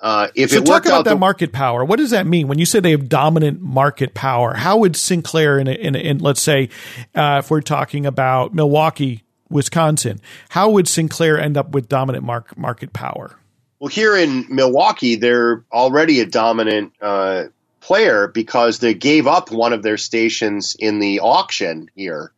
[0.01, 1.85] Uh, if so, talk about that the, market power.
[1.85, 4.55] What does that mean when you say they have dominant market power?
[4.55, 6.70] How would Sinclair, in, a, in, a, in let's say,
[7.14, 10.21] uh, if we're talking about Milwaukee Wisconsin.
[10.51, 13.37] How would Sinclair end up with dominant mark, market power?
[13.79, 17.45] Well, here in Milwaukee, they're already a dominant uh,
[17.81, 22.33] player because they gave up one of their stations in the auction here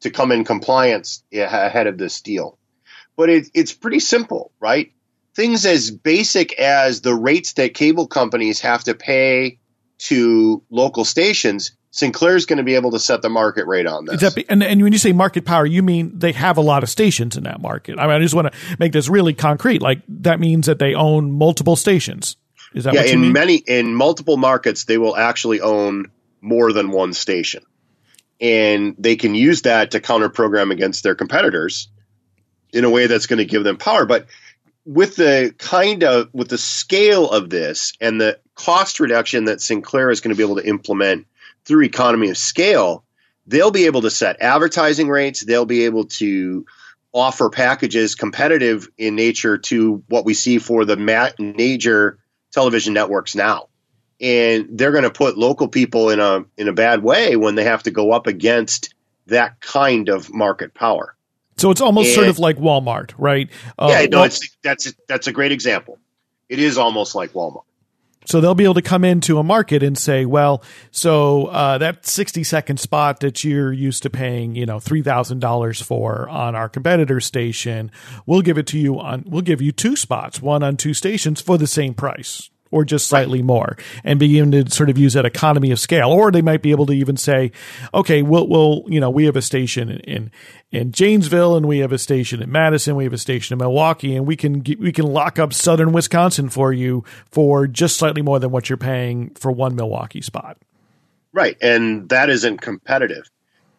[0.00, 2.58] to come in compliance ahead of this deal.
[3.16, 4.92] But it, it's pretty simple, right?
[5.34, 9.58] Things as basic as the rates that cable companies have to pay
[9.98, 14.34] to local stations Sinclair's going to be able to set the market rate on this.
[14.34, 16.90] Be, and, and when you say market power, you mean they have a lot of
[16.90, 17.98] stations in that market.
[17.98, 19.80] I mean, I just want to make this really concrete.
[19.80, 22.36] Like that means that they own multiple stations.
[22.74, 23.04] Is that yeah?
[23.04, 23.32] in mean?
[23.32, 26.10] many in multiple markets, they will actually own
[26.42, 27.64] more than one station,
[28.42, 31.88] and they can use that to counter program against their competitors
[32.74, 34.04] in a way that's going to give them power.
[34.04, 34.26] But
[34.84, 40.10] with the kind of with the scale of this and the cost reduction that Sinclair
[40.10, 41.26] is going to be able to implement
[41.66, 43.04] through economy of scale,
[43.46, 45.44] they'll be able to set advertising rates.
[45.44, 46.66] They'll be able to
[47.12, 50.96] offer packages competitive in nature to what we see for the
[51.38, 52.18] major
[52.52, 53.68] television networks now.
[54.20, 57.64] And they're going to put local people in a in a bad way when they
[57.64, 58.94] have to go up against
[59.26, 61.14] that kind of market power.
[61.58, 63.50] So it's almost and, sort of like Walmart, right?
[63.78, 65.98] Uh, yeah, no, it's that's that's a great example.
[66.48, 67.64] It is almost like Walmart.
[68.26, 72.06] So they'll be able to come into a market and say, well, so uh, that
[72.06, 77.20] 60 second spot that you're used to paying, you know, $3,000 for on our competitor
[77.20, 77.90] station,
[78.26, 81.40] we'll give it to you on, we'll give you two spots, one on two stations
[81.40, 85.24] for the same price or just slightly more and begin to sort of use that
[85.24, 86.10] economy of scale.
[86.10, 87.52] Or they might be able to even say,
[87.94, 90.30] okay, we'll, we'll you know, we have a station in,
[90.70, 94.14] in Janesville and we have a station in Madison, we have a station in Milwaukee,
[94.14, 98.38] and we can, we can lock up southern Wisconsin for you for just slightly more
[98.38, 100.58] than what you're paying for one Milwaukee spot.
[101.32, 101.56] Right.
[101.62, 103.30] And that isn't competitive.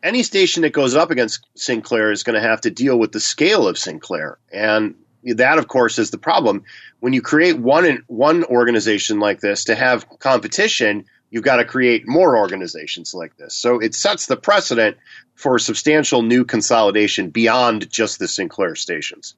[0.01, 3.19] Any station that goes up against Sinclair is going to have to deal with the
[3.19, 4.39] scale of Sinclair.
[4.51, 4.95] And
[5.35, 6.63] that, of course, is the problem.
[6.99, 12.07] When you create one one organization like this to have competition, you've got to create
[12.07, 13.55] more organizations like this.
[13.55, 14.97] So it sets the precedent
[15.35, 19.35] for substantial new consolidation beyond just the Sinclair stations.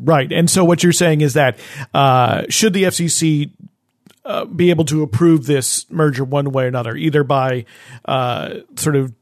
[0.00, 1.58] Right, and so what you're saying is that
[1.92, 3.50] uh, should the FCC
[4.24, 7.66] uh, be able to approve this merger one way or another, either by
[8.04, 9.12] uh, sort of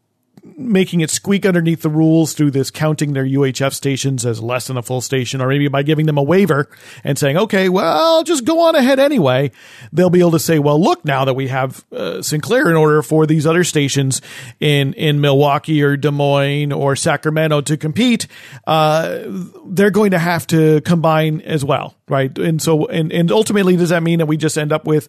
[0.42, 4.76] making it squeak underneath the rules through this counting their UHF stations as less than
[4.76, 6.68] a full station, or maybe by giving them a waiver
[7.04, 9.50] and saying, okay, well, just go on ahead anyway.
[9.92, 13.02] They'll be able to say, well, look, now that we have uh, Sinclair in order
[13.02, 14.22] for these other stations
[14.60, 18.26] in, in Milwaukee or Des Moines or Sacramento to compete,
[18.66, 19.22] uh,
[19.66, 22.36] they're going to have to combine as well, right?
[22.38, 25.08] And so, and, and ultimately, does that mean that we just end up with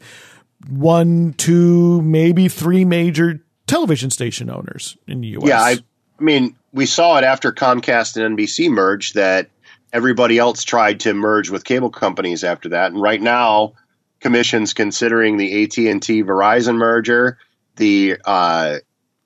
[0.70, 5.48] one, two, maybe three major television station owners in the U.S.
[5.48, 5.72] Yeah, I,
[6.20, 9.50] I mean, we saw it after Comcast and NBC merged that
[9.94, 13.74] everybody else tried to merge with cable companies after that, and right now,
[14.20, 17.38] commissions considering the AT and T Verizon merger.
[17.78, 18.80] The uh,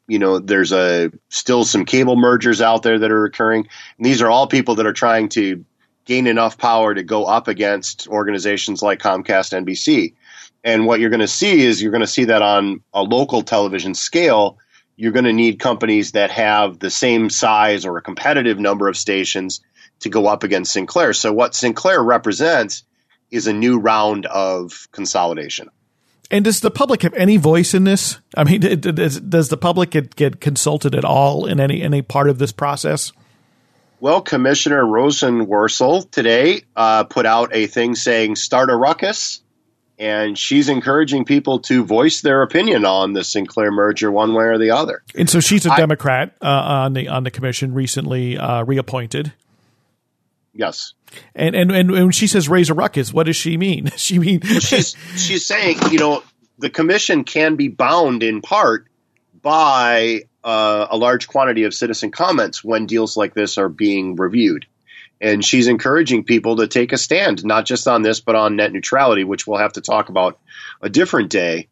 [0.07, 3.67] you know, there's a still some cable mergers out there that are occurring.
[3.97, 5.65] And these are all people that are trying to
[6.05, 10.13] gain enough power to go up against organizations like Comcast, NBC.
[10.65, 13.43] And what you're going to see is you're going to see that on a local
[13.43, 14.57] television scale,
[14.97, 18.97] you're going to need companies that have the same size or a competitive number of
[18.97, 19.61] stations
[19.99, 21.13] to go up against Sinclair.
[21.13, 22.83] So what Sinclair represents
[23.29, 25.69] is a new round of consolidation.
[26.31, 28.19] And does the public have any voice in this?
[28.35, 32.27] I mean, does, does the public get, get consulted at all in any any part
[32.27, 33.11] of this process?
[33.99, 39.41] Well, Commissioner Rosenworcel today uh, put out a thing saying "Start a ruckus."
[39.97, 44.57] And she's encouraging people to voice their opinion on the Sinclair merger one way or
[44.57, 45.03] the other.
[45.15, 49.33] And so she's a Democrat uh, on the on the commission, recently uh, reappointed.
[50.53, 50.93] Yes.
[51.33, 53.91] And, and and when she says raise a ruckus, what does she mean?
[53.97, 56.23] she mean she's she's saying you know
[56.59, 58.87] the commission can be bound in part
[59.41, 64.65] by uh, a large quantity of citizen comments when deals like this are being reviewed
[65.21, 68.71] and she's encouraging people to take a stand, not just on this, but on net
[68.71, 70.39] neutrality, which we'll have to talk about
[70.81, 71.69] a different day.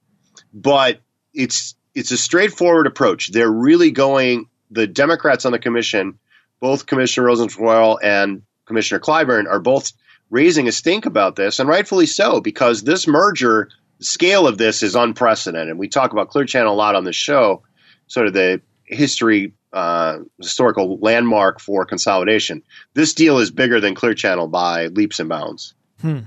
[0.54, 1.02] But
[1.34, 3.32] it's it's a straightforward approach.
[3.32, 4.48] They're really going.
[4.72, 6.18] The Democrats on the commission,
[6.60, 9.92] both Commissioner Rosenworcel and Commissioner Clyburn, are both
[10.32, 14.96] raising a stink about this, and rightfully so, because this merger, scale of this is
[14.96, 15.78] unprecedented.
[15.78, 17.62] We talk about Clear Channel a lot on the show,
[18.08, 22.64] sort of the history uh, historical landmark for consolidation.
[22.94, 25.74] This deal is bigger than Clear Channel by leaps and bounds.
[26.02, 26.20] Hmm.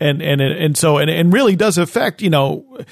[0.00, 2.84] and and and so and and really does affect you know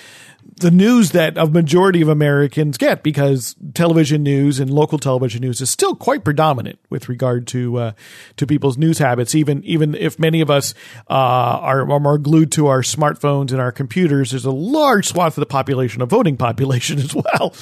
[0.57, 5.61] the news that a majority of Americans get because television news and local television news
[5.61, 7.93] is still quite predominant with regard to uh,
[8.37, 9.35] to people's news habits.
[9.35, 10.75] Even even if many of us
[11.11, 15.37] uh, are, are more glued to our smartphones and our computers, there's a large swath
[15.37, 17.55] of the population, a voting population as well,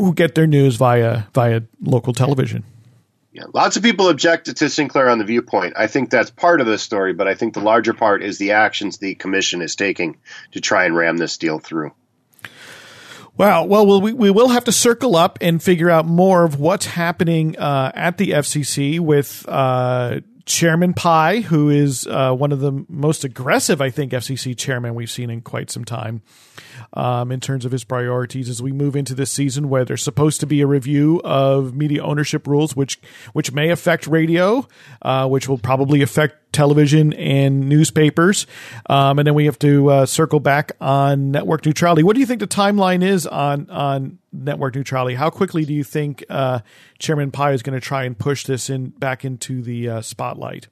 [0.00, 2.64] who get their news via via local television.
[3.32, 5.74] Yeah, lots of people objected to Sinclair on the viewpoint.
[5.76, 8.52] I think that's part of the story, but I think the larger part is the
[8.52, 10.18] actions the commission is taking
[10.52, 11.92] to try and ram this deal through.
[13.36, 13.64] Wow.
[13.64, 17.56] Well, we, we will have to circle up and figure out more of what's happening
[17.56, 23.24] uh, at the FCC with uh, Chairman Pai, who is uh, one of the most
[23.24, 26.22] aggressive, I think, FCC chairman we've seen in quite some time
[26.92, 30.40] um, in terms of his priorities as we move into this season, where there's supposed
[30.40, 33.00] to be a review of media ownership rules, which
[33.32, 34.66] which may affect radio,
[35.02, 38.46] uh, which will probably affect television and newspapers,
[38.86, 42.02] um, and then we have to uh, circle back on network neutrality.
[42.02, 45.14] What do you think the timeline is on on network neutrality?
[45.14, 46.60] How quickly do you think uh,
[46.98, 50.68] Chairman Pai is going to try and push this in back into the uh, spotlight?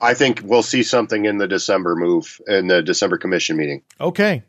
[0.00, 3.82] I think we'll see something in the December move in the December commission meeting.
[4.00, 4.44] Okay.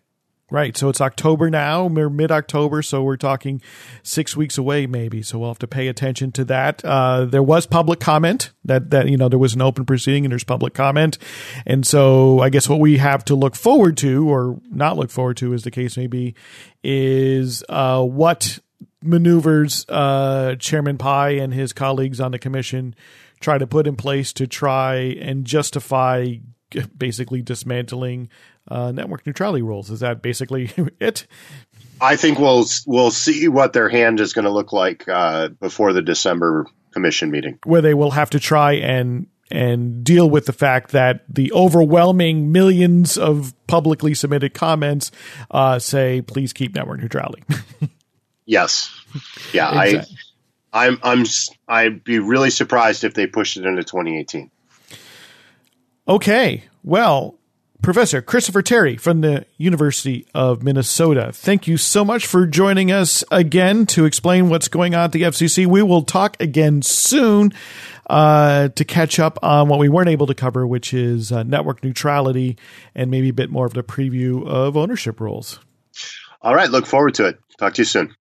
[0.52, 0.76] Right.
[0.76, 2.82] So it's October now, mid October.
[2.82, 3.62] So we're talking
[4.04, 5.22] six weeks away, maybe.
[5.24, 6.84] So we'll have to pay attention to that.
[6.84, 10.32] Uh, there was public comment that, that, you know, there was an open proceeding and
[10.34, 11.18] there's public comment.
[11.66, 15.38] And so I guess what we have to look forward to or not look forward
[15.38, 16.36] to, as the case may be,
[16.84, 18.60] is uh, what
[19.02, 22.94] maneuvers uh, Chairman Pai and his colleagues on the commission
[23.40, 26.36] try to put in place to try and justify
[26.98, 28.30] basically dismantling
[28.68, 29.90] uh, network neutrality rules.
[29.90, 31.28] Is that basically it?
[32.00, 35.94] I think we'll we'll see what their hand is going to look like uh, before
[35.94, 40.54] the December commission meeting, where they will have to try and and deal with the
[40.54, 45.12] fact that the overwhelming millions of publicly submitted comments
[45.52, 47.44] uh, say, "Please keep network neutrality."
[48.46, 48.90] yes,
[49.54, 50.16] yeah, exactly.
[50.74, 51.26] I, I'm, I'm,
[51.68, 54.50] I'd be really surprised if they pushed it into 2018.
[56.08, 57.36] Okay, well,
[57.82, 61.32] Professor Christopher Terry from the University of Minnesota.
[61.34, 65.24] Thank you so much for joining us again to explain what's going on at the
[65.24, 65.66] FCC.
[65.66, 67.54] We will talk again soon
[68.08, 71.84] uh, to catch up on what we weren't able to cover, which is uh, network
[71.84, 72.58] neutrality
[72.94, 75.60] and maybe a bit more of the preview of ownership rules.
[76.44, 76.70] All right.
[76.70, 77.40] Look forward to it.
[77.58, 78.16] Talk to you soon.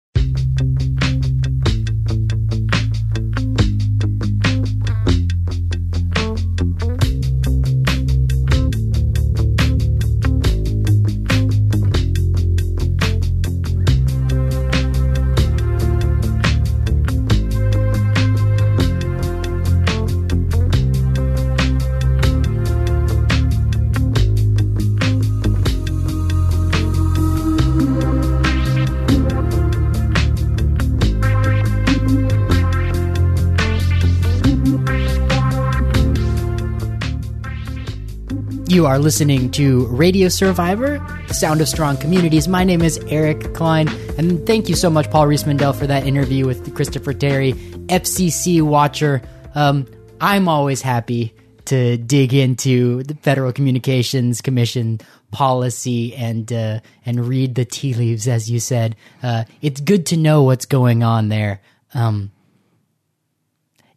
[38.80, 42.48] You are listening to Radio Survivor, the sound of strong communities.
[42.48, 46.48] My name is Eric Klein, and thank you so much, Paul Riismandel, for that interview
[46.48, 49.22] with Christopher Terry, FCC watcher.
[49.54, 49.86] Um,
[50.22, 55.02] I'm always happy to dig into the Federal Communications Commission
[55.32, 58.96] policy and uh, and read the tea leaves, as you said.
[59.22, 61.60] Uh, it's good to know what's going on there.
[61.94, 62.32] Um,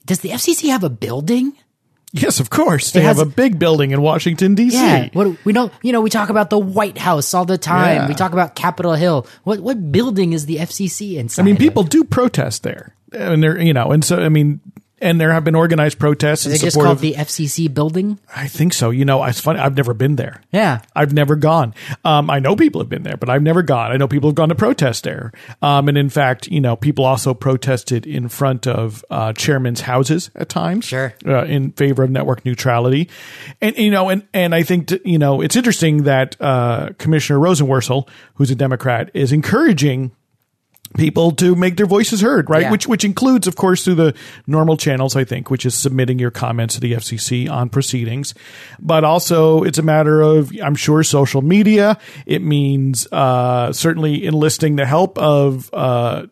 [0.07, 1.53] does the FCC have a building?
[2.13, 2.93] Yes, of course.
[2.93, 4.77] They has, have a big building in Washington D.C.
[4.77, 7.97] Yeah, what we don't, you know, we talk about the White House all the time.
[7.97, 8.09] Yeah.
[8.09, 9.27] We talk about Capitol Hill.
[9.45, 11.43] What what building is the FCC inside?
[11.43, 11.89] I mean, people of?
[11.89, 14.61] do protest there, and they're you know, and so I mean,
[15.03, 16.45] and there have been organized protests.
[16.45, 18.19] They just called the FCC building.
[18.35, 18.91] I think so.
[18.91, 19.59] You know, it's funny.
[19.59, 20.41] I've never been there.
[20.53, 21.75] Yeah, I've never gone.
[22.05, 23.91] Um, I know people have been there, but I've never gone.
[23.91, 25.33] I know people have gone to protest there.
[25.61, 30.31] Um, and in fact, you know, people also protested in front of uh, chairmen's houses
[30.37, 30.85] at times.
[30.85, 33.11] Sure, uh, in favor of network neutrality,
[33.61, 38.09] and you know, and and I think you know, it's interesting that uh, Commissioner Rosenworcel,
[38.35, 40.13] who's a Democrat, is encouraging
[40.97, 42.63] people to make their voices heard, right?
[42.63, 42.71] Yeah.
[42.71, 44.15] Which which includes, of course, through the
[44.47, 48.35] normal channels, I think, which is submitting your comments to the FCC on proceedings.
[48.81, 51.99] But also, it's a matter of, I'm sure, social media.
[52.27, 55.71] It means uh, certainly enlisting the help of.
[55.73, 56.27] Uh,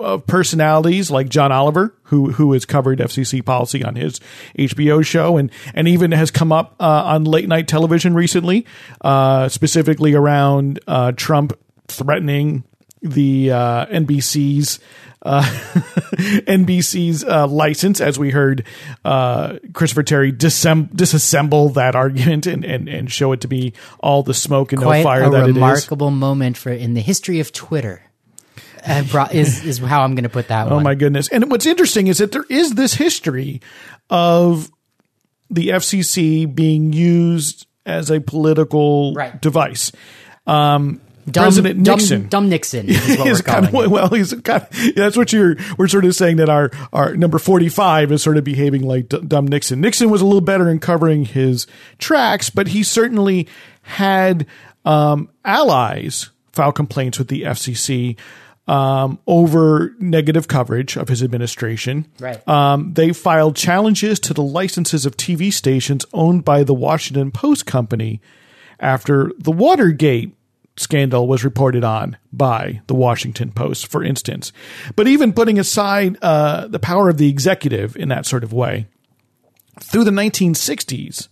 [0.00, 4.20] of personalities like John Oliver, who who has covered FCC policy on his
[4.56, 8.64] HBO show, and and even has come up uh, on late night television recently,
[9.00, 11.52] uh, specifically around uh, Trump
[11.88, 12.62] threatening
[13.02, 14.80] the uh, NBC's
[15.22, 15.42] uh,
[16.16, 18.64] NBC's uh, license, as we heard
[19.04, 24.22] uh, Christopher Terry disem- disassemble that argument and, and, and show it to be all
[24.22, 25.54] the smoke and Quite no fire a that it is.
[25.56, 28.02] remarkable moment for in the history of Twitter.
[28.86, 30.84] Uh, brought, is is how I'm going to put that Oh one.
[30.84, 31.28] my goodness!
[31.28, 33.60] And what's interesting is that there is this history
[34.08, 34.70] of
[35.50, 39.38] the FCC being used as a political Right.
[39.42, 39.90] device.
[40.46, 42.28] Um, Dumb, President Nixon.
[42.28, 45.56] dumb, Nixon is what we're is kind of well, he's kind of, that's what you're.
[45.76, 49.08] We're sort of saying that our our number forty five is sort of behaving like
[49.08, 49.80] D- dumb Nixon.
[49.80, 51.66] Nixon was a little better in covering his
[51.98, 53.48] tracks, but he certainly
[53.82, 54.46] had
[54.84, 58.18] um, allies file complaints with the FCC
[58.66, 62.06] um, over negative coverage of his administration.
[62.20, 62.46] Right.
[62.46, 67.64] Um, they filed challenges to the licenses of TV stations owned by the Washington Post
[67.64, 68.20] Company
[68.78, 70.34] after the Watergate
[70.78, 74.52] scandal was reported on by the Washington Post, for instance.
[74.96, 78.86] But even putting aside uh, the power of the executive in that sort of way,
[79.80, 81.28] through the 1960s,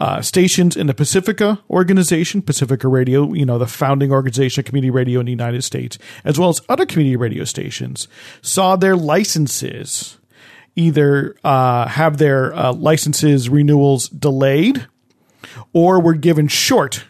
[0.00, 4.90] uh, stations in the Pacifica organization, Pacifica Radio, you know, the founding organization of community
[4.90, 8.06] radio in the United States, as well as other community radio stations,
[8.40, 10.18] saw their licenses
[10.76, 14.86] either uh, have their uh, licenses renewals delayed
[15.72, 17.04] or were given short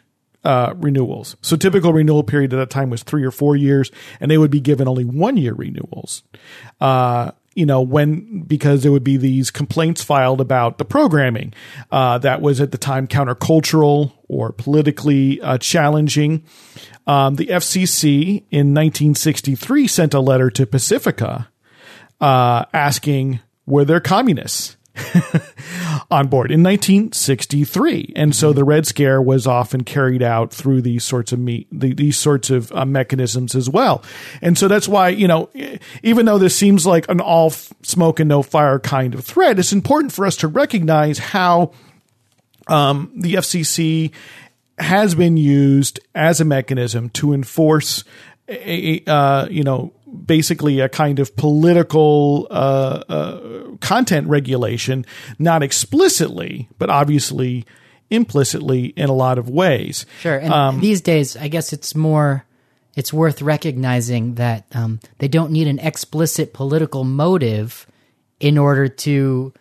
[0.44, 1.36] uh, renewals.
[1.42, 4.50] So typical renewal period at that time was three or four years, and they would
[4.50, 6.22] be given only one year renewals.
[6.80, 11.52] Uh, you know, when because there would be these complaints filed about the programming
[11.90, 16.44] uh, that was at the time countercultural or politically uh, challenging.
[17.08, 21.48] Um, the FCC in 1963 sent a letter to Pacifica
[22.20, 24.77] uh, asking were there communists
[26.10, 31.04] on board in 1963 and so the red scare was often carried out through these
[31.04, 34.02] sorts of the, these sorts of uh, mechanisms as well.
[34.42, 35.50] And so that's why you know
[36.02, 39.72] even though this seems like an all smoke and no fire kind of threat it's
[39.72, 41.72] important for us to recognize how
[42.68, 44.12] um, the FCC
[44.78, 48.04] has been used as a mechanism to enforce
[48.48, 49.92] a, a uh, you know
[50.24, 55.04] basically a kind of political uh, uh, content regulation,
[55.38, 57.64] not explicitly, but obviously
[58.10, 60.06] implicitly in a lot of ways.
[60.20, 60.38] Sure.
[60.38, 62.44] And Um, these days, I guess it's more,
[62.96, 67.86] it's worth recognizing that um, they don't need an explicit political motive
[68.40, 69.52] in order to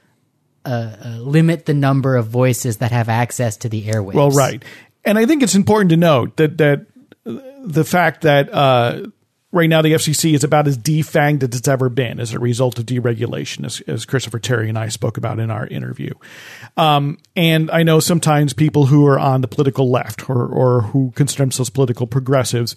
[0.65, 4.13] uh, uh, limit the number of voices that have access to the airwaves.
[4.13, 4.63] Well, right,
[5.05, 6.85] and I think it's important to note that that
[7.23, 9.07] the fact that uh,
[9.57, 12.79] right now the FCC is about as defanged as it's ever been as a result
[12.79, 16.13] of deregulation, as, as Christopher Terry and I spoke about in our interview.
[16.77, 21.11] Um, and I know sometimes people who are on the political left or or who
[21.15, 22.75] consider themselves political progressives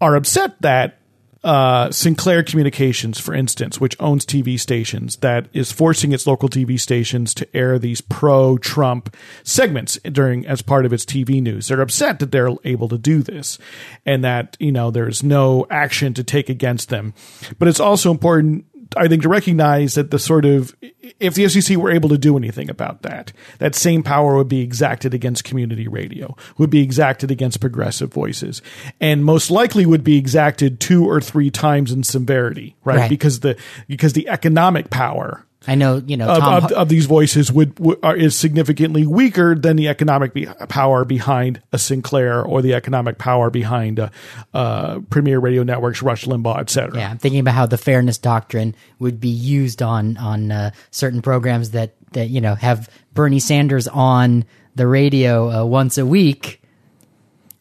[0.00, 0.99] are upset that
[1.42, 6.78] uh, Sinclair Communications, for instance, which owns TV stations, that is forcing its local TV
[6.78, 11.68] stations to air these pro-Trump segments during as part of its TV news.
[11.68, 13.58] They're upset that they're able to do this,
[14.04, 17.14] and that you know there's no action to take against them.
[17.58, 18.66] But it's also important
[18.96, 20.74] I think to recognize that the sort of
[21.20, 24.60] if the FCC were able to do anything about that, that same power would be
[24.60, 28.62] exacted against community radio, would be exacted against progressive voices,
[29.00, 32.98] and most likely would be exacted two or three times in severity, right?
[32.98, 33.10] Right.
[33.10, 37.04] Because the because the economic power I know, you know, of, Tom, of, of these
[37.04, 42.42] voices would, would are, is significantly weaker than the economic be, power behind a Sinclair
[42.42, 44.10] or the economic power behind a,
[44.54, 46.96] uh, Premier Radio Networks, Rush Limbaugh, et cetera.
[46.96, 51.20] yeah, I'm thinking about how the fairness doctrine would be used on on uh, certain
[51.20, 54.46] programs that that you know have Bernie Sanders on
[54.76, 56.59] the radio uh, once a week.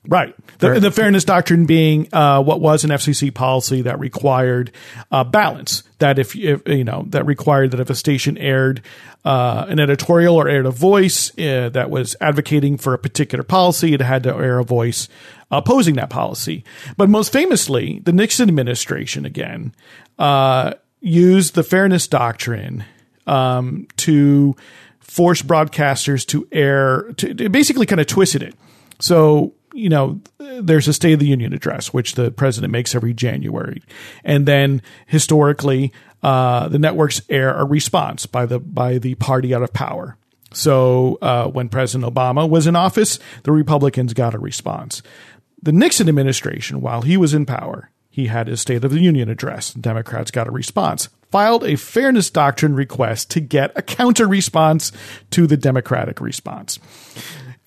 [0.09, 0.35] Right.
[0.57, 4.71] The, the fairness doctrine being uh, what was an FCC policy that required
[5.11, 5.83] uh, balance.
[5.99, 8.81] That if, if you know that required that if a station aired
[9.23, 13.93] uh, an editorial or aired a voice uh, that was advocating for a particular policy,
[13.93, 15.07] it had to air a voice
[15.51, 16.63] opposing that policy.
[16.97, 19.75] But most famously, the Nixon administration again
[20.17, 22.83] uh, used the fairness doctrine
[23.27, 24.55] um, to
[24.99, 28.55] force broadcasters to air to, to basically kind of twisted it.
[28.99, 33.13] So you know, there's a State of the Union address, which the president makes every
[33.13, 33.81] January.
[34.23, 39.63] And then historically, uh, the networks air a response by the, by the party out
[39.63, 40.17] of power.
[40.51, 45.01] So, uh, when President Obama was in office, the Republicans got a response.
[45.61, 49.29] The Nixon administration, while he was in power, he had his State of the Union
[49.29, 49.73] address.
[49.73, 51.07] Democrats got a response.
[51.31, 54.91] Filed a fairness doctrine request to get a counter response
[55.29, 56.79] to the Democratic response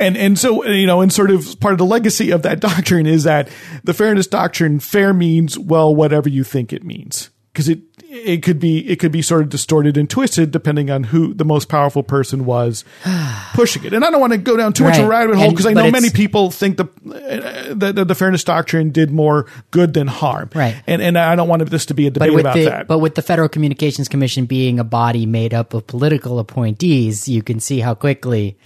[0.02, 3.06] and and so you know and sort of part of the legacy of that doctrine
[3.06, 3.48] is that
[3.84, 7.80] the fairness doctrine fair means well whatever you think it means because it
[8.12, 11.44] it could be it could be sort of distorted and twisted depending on who the
[11.44, 12.84] most powerful person was
[13.54, 13.94] pushing it.
[13.94, 15.72] And I don't want to go down too much of a rabbit hole because I
[15.72, 20.50] know many people think the, uh, the the fairness doctrine did more good than harm.
[20.54, 20.76] Right.
[20.86, 22.86] And and I don't want this to be a debate about the that.
[22.86, 27.42] but with the Federal Communications Commission being a body made up of political appointees, you
[27.42, 28.58] can see how quickly,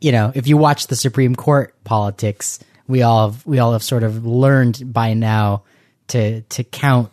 [0.00, 3.82] you know, if you watch the Supreme Court politics, we all have, we all have
[3.82, 5.62] sort of learned by now
[6.08, 7.10] to to count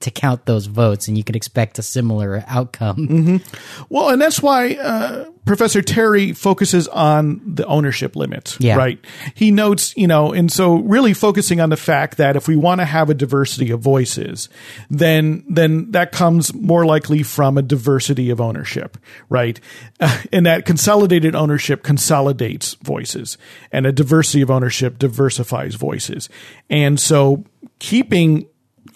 [0.00, 3.42] to count those votes, and you could expect a similar outcome.
[3.88, 8.76] Well, and that's why uh, Professor Terry focuses on the ownership limit, Yeah.
[8.76, 9.04] right?
[9.34, 12.80] He notes, you know, and so really focusing on the fact that if we want
[12.80, 14.48] to have a diversity of voices,
[14.88, 19.58] then then that comes more likely from a diversity of ownership, right?
[19.98, 23.36] Uh, and that consolidated ownership consolidates voices,
[23.72, 26.28] and a diversity of ownership diversifies voices,
[26.70, 27.42] and so
[27.80, 28.46] keeping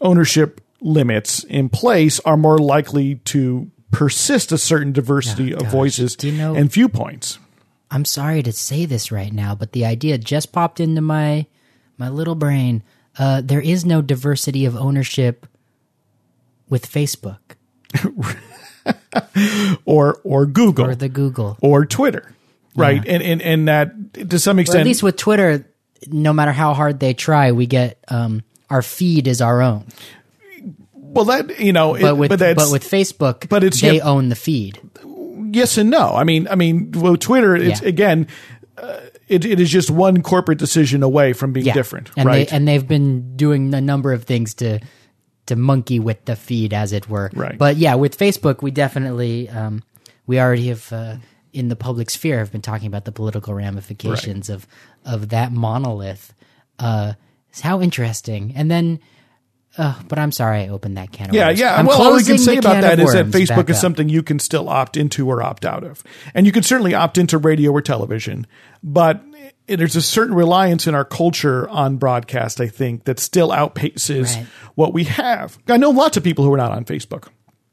[0.01, 5.73] ownership limits in place are more likely to persist a certain diversity of gosh.
[5.73, 7.39] voices you know- and viewpoints.
[7.91, 11.47] I'm sorry to say this right now, but the idea just popped into my
[11.99, 12.83] my little brain.
[13.19, 15.47] Uh, there is no diversity of ownership
[16.71, 17.41] with Facebook
[19.85, 21.59] or or Google or or, the Google.
[21.61, 22.35] Or Twitter,
[22.75, 23.05] right?
[23.07, 25.71] And and and that to some Or extent, at least with Twitter,
[26.07, 29.85] no matter how hard they try, we get um, our feed is our own.
[31.13, 34.05] Well, that you know, But it- with but but, with Facebook, but it's they yet-
[34.07, 34.81] own the feed.
[35.53, 36.15] yes and no.
[36.15, 37.89] I mean, I mean, well, Twitter, it's Yeah.
[37.89, 38.27] again,
[38.79, 38.97] uh,
[39.29, 42.49] it, it is just one corporate decision away from being Yeah, different, and right?
[42.49, 44.81] They, and they've been doing a number of things to
[45.47, 47.29] to monkey with the feed, as it were.
[47.35, 47.59] Right.
[47.59, 49.83] But yeah, with Facebook, we definitely um,
[50.27, 51.17] we already have uh,
[51.53, 54.67] in the public sphere have been talking about the political ramifications of
[55.05, 56.33] of that monolith.
[56.79, 57.13] Uh,
[57.63, 58.99] how interesting, and then.
[59.79, 61.61] Uh, but I'm sorry I opened that can of Yeah, worms.
[61.61, 61.77] yeah.
[61.77, 63.71] I'm well, all we can say about that is that of is that worms Facebook
[63.71, 66.03] is something you can still opt into or opt out of,
[66.35, 68.47] and you can certainly opt into radio or television.
[68.83, 69.23] But
[69.67, 74.47] there's a certain reliance in our culture on broadcast, I think, that still outpaces Right.
[74.75, 75.59] what we have.
[75.69, 77.29] I know lots of people who are not on Facebook.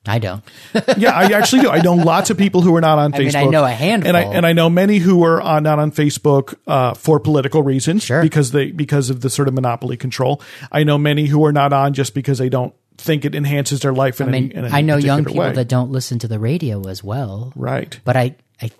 [0.09, 0.43] I don't.
[0.97, 1.69] Yeah, I actually do.
[1.69, 3.33] I know lots of people who are not on I Facebook.
[3.35, 4.07] mean, I know a handful.
[4.09, 7.63] and I and I know many who are on, not on Facebook uh, for political
[7.63, 8.21] reasons, Sure.
[8.21, 10.41] because they because of the sort of monopoly control.
[10.71, 13.93] I know many who are not on just because they don't think it enhances their
[13.93, 14.19] life.
[14.19, 15.53] In I mean, any, I know young people way.
[15.53, 17.53] that don't listen to the radio as well.
[17.55, 17.97] right.
[18.03, 18.71] But I, I,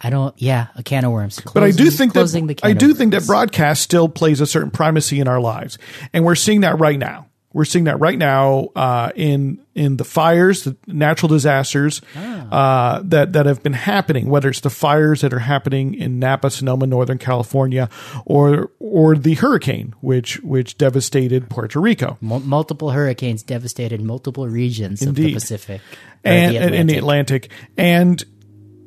[0.00, 0.34] I don't.
[0.40, 1.40] Yeah, a can of worms.
[1.54, 5.20] But I do think that I do think that broadcast still plays a certain primacy
[5.20, 5.78] in our lives,
[6.12, 7.26] and we're seeing that right now.
[7.52, 12.96] We're seeing that right now uh, in in the fires, the natural disasters Ah.
[12.98, 14.28] uh, that that have been happening.
[14.30, 17.88] Whether it's the fires that are happening in Napa, Sonoma, Northern California,
[18.24, 22.18] or or the hurricane which which devastated Puerto Rico.
[22.20, 25.80] Mul- multiple hurricanes devastated multiple regions of the Pacific
[26.22, 27.50] and, the and in the Atlantic.
[27.76, 28.22] And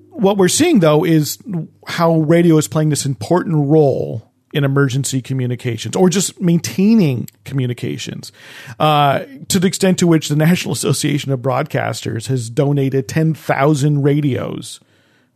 [0.09, 1.37] what we're seeing though is
[1.85, 8.31] how radio is playing this important role in emergency communications or just maintaining communications
[8.79, 14.79] uh, to the extent to which the National Association of Broadcasters has donated 10,000 radios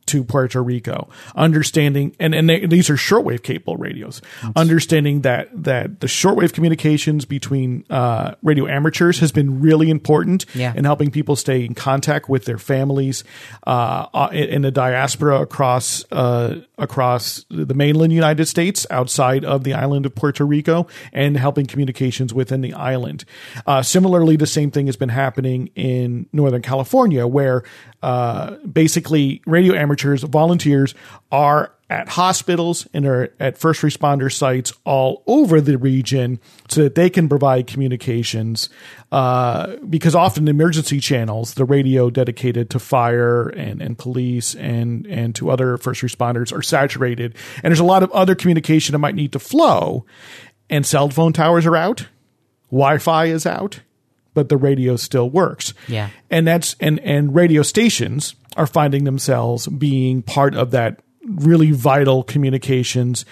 [0.05, 4.21] to Puerto Rico, understanding, and, and they, these are shortwave cable radios,
[4.55, 10.71] understanding that, that the shortwave communications between, uh, radio amateurs has been really important Yeah.
[10.73, 13.25] in helping people stay in contact with their families,
[13.65, 19.63] uh, uh, in in the diaspora across, uh, across the mainland United States, outside of
[19.63, 23.25] the island of Puerto Rico, and helping communications within the island.
[23.65, 27.63] Uh, similarly, the same thing has been happening in Northern California, where
[28.03, 30.93] uh, basically radio amateurs, volunteers
[31.31, 36.95] are at hospitals and are at first responder sites all over the region so that
[36.95, 38.69] they can provide communications.
[39.09, 45.33] Uh, because often emergency channels, the radio dedicated to fire and, and police and, and
[45.33, 47.33] to other first responders are saturated.
[47.63, 50.05] And there's a lot of other communication that might need to flow.
[50.69, 52.07] And cell phone towers are out.
[52.69, 53.79] Wi-Fi is out,
[54.33, 55.73] but the radio still works.
[55.87, 56.09] Yeah.
[56.29, 62.23] And that's and and radio stations are finding themselves being part of that really vital
[62.23, 63.25] communications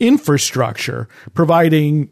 [0.00, 2.10] infrastructure, providing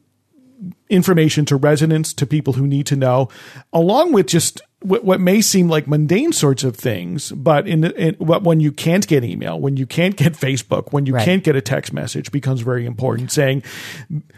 [0.88, 3.28] information to residents, to people who need to know,
[3.72, 8.14] along with just what, what may seem like mundane sorts of things, but in, in
[8.14, 11.24] what when you can't get email, when you can't get Facebook, when you Right.
[11.24, 13.32] can't get a text message, becomes very important.
[13.32, 13.62] Saying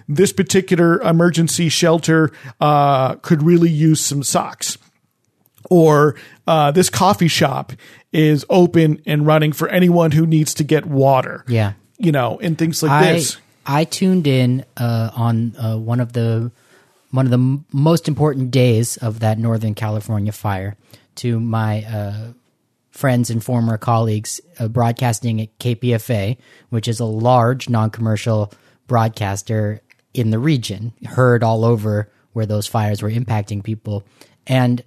[0.08, 2.30] this particular emergency shelter
[2.60, 4.78] uh, could really use some socks
[5.70, 7.72] or uh, this coffee shop
[8.12, 11.44] is open and running for anyone who needs to get water.
[11.48, 11.72] Yeah.
[11.98, 13.36] You know, and things like I this.
[13.64, 16.50] I tuned in uh, on uh, one of the
[17.10, 20.76] one of the m- most important days of that Northern California fire
[21.16, 22.32] to my uh,
[22.90, 26.38] friends and former colleagues uh, broadcasting at KPFA,
[26.70, 28.52] which is a large non commercial
[28.86, 29.80] broadcaster
[30.12, 34.04] in the region, heard all over where those fires were impacting people.
[34.46, 34.82] And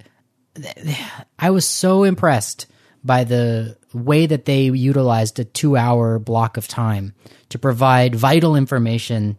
[0.55, 0.97] th-
[1.39, 2.67] I was so impressed
[3.05, 7.13] by the way that they utilized a two hour block of time
[7.49, 9.37] to provide vital information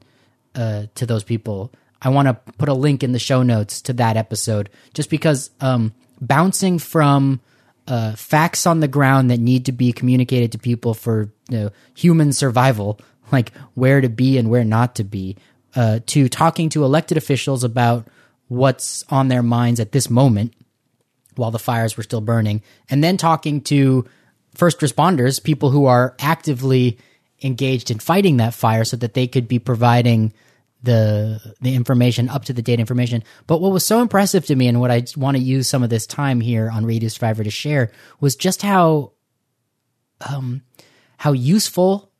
[0.55, 1.73] uh, to those people.
[2.01, 5.51] I want to put a link in the show notes to that episode just because
[5.61, 7.41] um, bouncing from
[7.89, 11.71] uh, facts on the ground that need to be communicated to people for you know,
[11.95, 13.01] human survival,
[13.33, 15.37] like where to be and where not to be,
[15.75, 18.07] uh, to talking to elected officials about
[18.49, 20.55] what's on their minds at this moment
[21.39, 24.07] while the fires were still burning, and then talking to
[24.55, 26.99] first responders, people who are actively
[27.43, 30.33] engaged in fighting that fire so that they could be providing
[30.83, 33.23] the the information up to the date information.
[33.47, 35.91] But what was so impressive to me and what I want to use some of
[35.91, 39.13] this time here on Radio Survivor to share was just how
[40.31, 40.63] um
[41.19, 42.11] how useful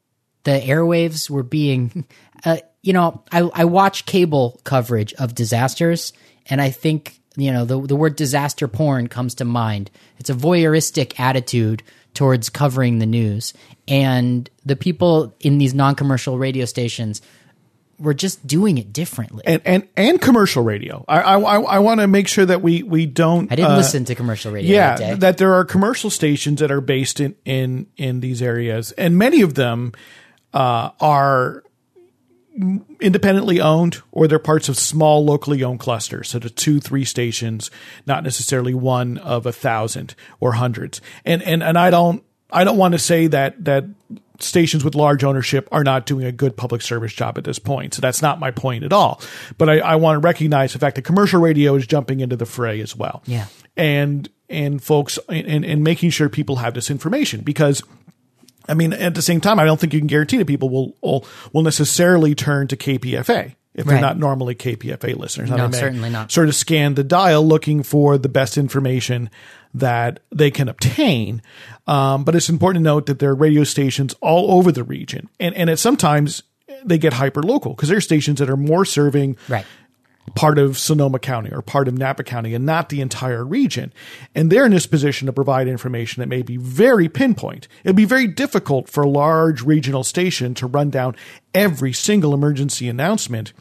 [0.45, 2.07] the airwaves were being
[2.45, 6.13] uh, you know, I I watch cable coverage of disasters
[6.47, 9.91] and I think you know the the word disaster porn comes to mind.
[10.19, 11.83] It's a voyeuristic attitude
[12.15, 13.53] towards covering the news,
[13.87, 17.21] and the people in these non-commercial radio stations
[17.99, 19.43] were just doing it differently.
[19.47, 21.05] and and, and commercial radio.
[21.09, 23.51] I I, I want to make sure that we we don't.
[23.53, 25.15] I didn't uh, listen to commercial radio Yeah, that day.
[25.15, 29.43] that there are commercial stations that are based in in in these areas, and many
[29.43, 29.93] of them
[30.53, 31.63] uh, are
[33.01, 36.29] independently owned or they're parts of small locally owned clusters.
[36.29, 37.71] So the two three stations
[38.07, 41.01] not necessarily one of a thousand or hundreds.
[41.25, 43.85] And and and i don't i don't want to say that that
[44.41, 47.95] stations with large ownership are not doing a good public service job at this point.
[47.95, 49.21] So that's not my point at all.
[49.59, 52.47] But i, I want to recognize the fact that commercial radio is jumping into the
[52.47, 53.23] fray as well.
[53.27, 53.47] Yeah.
[53.77, 57.83] and and folks and and making sure people have this information because
[58.69, 60.97] I mean, at the same time, I don't think you can guarantee that people will
[61.03, 65.51] will, will necessarily turn to KPFA if they're not normally KPFA listeners.
[65.51, 66.33] No, certainly not.
[66.33, 69.29] Sort of scan the dial looking for the best information
[69.75, 71.43] that they can obtain.
[71.87, 75.29] Um, but it's important to note that there are radio stations all over the region,
[75.39, 76.43] and and it sometimes
[76.85, 79.67] they get hyper local because there are stations that are more serving right.
[80.35, 83.93] Part of Sonoma County or part of Napa County and not the entire region.
[84.35, 87.69] And they're in this position to provide information that may be very pinpoint.
[87.85, 91.17] It'd be very difficult for a large regional station to run down
[91.55, 93.53] every single emergency announcement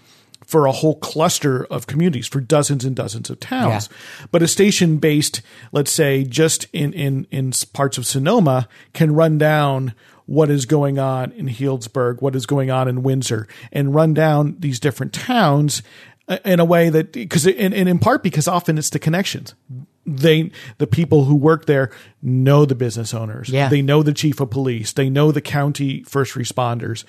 [0.45, 3.89] for a whole cluster of communities for dozens and dozens of towns.
[4.32, 5.41] But a station based,
[5.72, 9.93] let's say, just in, in, in parts of Sonoma can run down
[10.28, 14.57] what is going on in Healdsburg, what is going on in Windsor, and run down
[14.59, 15.82] these different towns
[16.44, 19.54] in a way that because and, and in part because often it's the connections
[20.08, 21.90] they the people who work there
[22.22, 23.70] know the business owners Yeah.
[23.70, 27.04] they know the chief of police they know the county first responders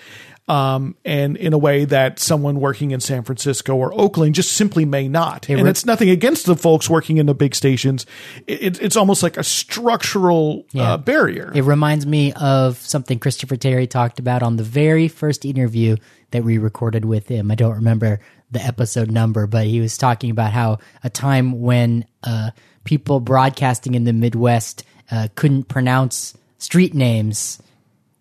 [0.49, 4.85] um, and in a way that someone working in San Francisco or Oakland just simply
[4.85, 5.49] may not.
[5.49, 8.07] and re- it's nothing against the folks working in the big stations.
[8.47, 10.93] It, it- it's almost like a structural Yeah.
[10.93, 11.51] uh, barrier.
[11.53, 15.97] It reminds me of something Christopher Terry talked about on the very first interview
[16.31, 17.51] that we recorded with him.
[17.51, 22.05] I don't remember the episode number, but he was talking about how a time when
[22.23, 22.51] uh,
[22.85, 27.61] people broadcasting in the Midwest uh, couldn't pronounce street names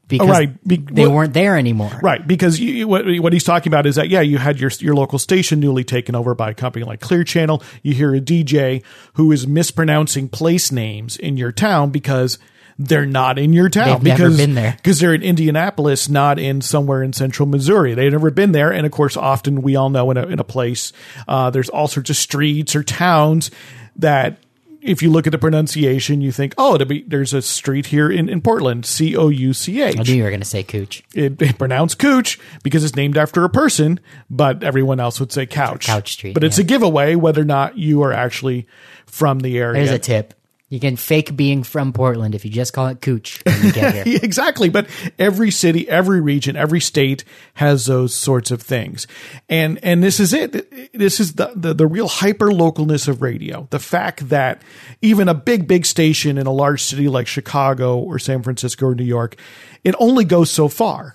[0.07, 0.67] because right.
[0.67, 1.99] Be- they weren't there anymore.
[2.01, 4.95] Right, because you, what, what he's talking about is that yeah, you had your your
[4.95, 7.63] local station newly taken over by a company like Clear Channel.
[7.81, 12.37] You hear a DJ who is mispronouncing place names in your town because
[12.77, 14.73] they're not in your town They've never because been there.
[14.77, 17.93] because they're in Indianapolis, not in somewhere in central Missouri.
[17.93, 20.43] They've never been there, and of course, often we all know in a in a
[20.43, 20.91] place
[21.27, 23.49] uh, there's all sorts of streets or towns
[23.95, 24.39] that.
[24.87, 28.29] If you look at the pronunciation, you think, "Oh, be, there's a street here in,
[28.29, 31.01] in Portland, C O U C H." I knew you were going to say Cooch.
[31.15, 33.99] it, it pronounced Cooch because it's named after a person,
[34.29, 35.87] but everyone else would say Couch.
[35.87, 36.65] Couch Street, But it's yeah.
[36.65, 38.67] a giveaway whether or not you are actually
[39.07, 39.83] from the area.
[39.85, 40.35] There's a tip.
[40.67, 44.07] You can fake being from Portland if you just call it Cooch when you get
[44.07, 44.19] here.
[44.23, 44.69] exactly.
[44.69, 44.87] But
[45.19, 49.05] every city, every region, every state has those sorts of things.
[49.47, 50.91] And, and this is it.
[50.91, 53.67] This is the, the, the real hyper localness of radio.
[53.69, 54.63] The fact that
[55.03, 58.95] even a big, big station in a large city like Chicago or San Francisco or
[58.95, 59.35] New York,
[59.83, 61.13] it only goes so far.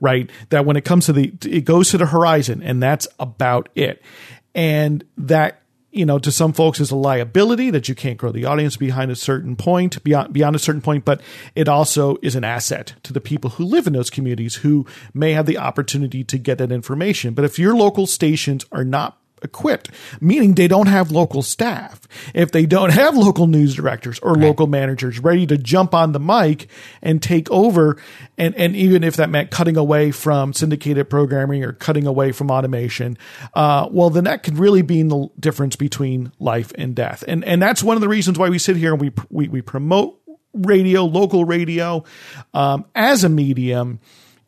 [0.00, 0.28] Right.
[0.50, 4.02] That when it comes to the, it goes to the horizon and that's about it.
[4.54, 5.61] And that
[5.92, 9.10] you know, to some folks is a liability that you can't grow the audience behind
[9.10, 11.20] a certain point, beyond beyond a certain point, but
[11.54, 15.32] it also is an asset to the people who live in those communities who may
[15.32, 17.34] have the opportunity to get that information.
[17.34, 19.90] But if your local stations are not equipped,
[20.20, 22.00] meaning they don't have local staff.
[22.34, 26.20] If they don't have local news directors or local managers ready to jump on the
[26.20, 26.68] mic
[27.02, 28.00] and take over,
[28.38, 32.50] and, and even if that meant cutting away from syndicated programming or cutting away from
[32.50, 33.18] automation,
[33.54, 37.24] uh, well, then that could really be the difference between life and death.
[37.26, 39.62] And, and that's one of the reasons why we sit here and we, we, we
[39.62, 40.18] promote
[40.54, 42.04] radio, local radio,
[42.54, 44.00] um, as a medium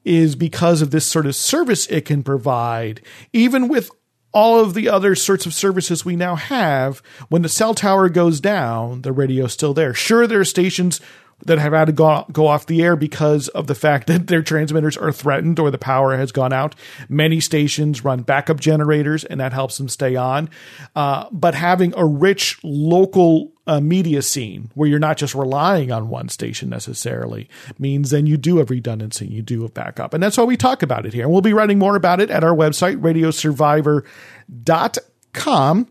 [0.04, 3.00] is because of this sort of service it can provide,
[3.32, 3.90] even with
[4.34, 7.00] all of the other sorts of services we now have.
[7.28, 9.94] When the cell tower goes down, the radio's still there.
[9.94, 11.00] Sure, there are stations
[11.44, 14.42] that have had to go, go off the air because of the fact that their
[14.42, 16.74] transmitters are threatened or the power has gone out.
[17.08, 20.50] Many stations run backup generators and that helps them stay on.
[20.94, 26.10] Uh, but having a rich local uh, media scene where you're not just relying on
[26.10, 30.12] one station necessarily means then you do have redundancy, you do have backup.
[30.12, 31.22] And that's why we talk about it here.
[31.24, 35.88] And we'll be writing more about it at our website, radiosurvivor.com.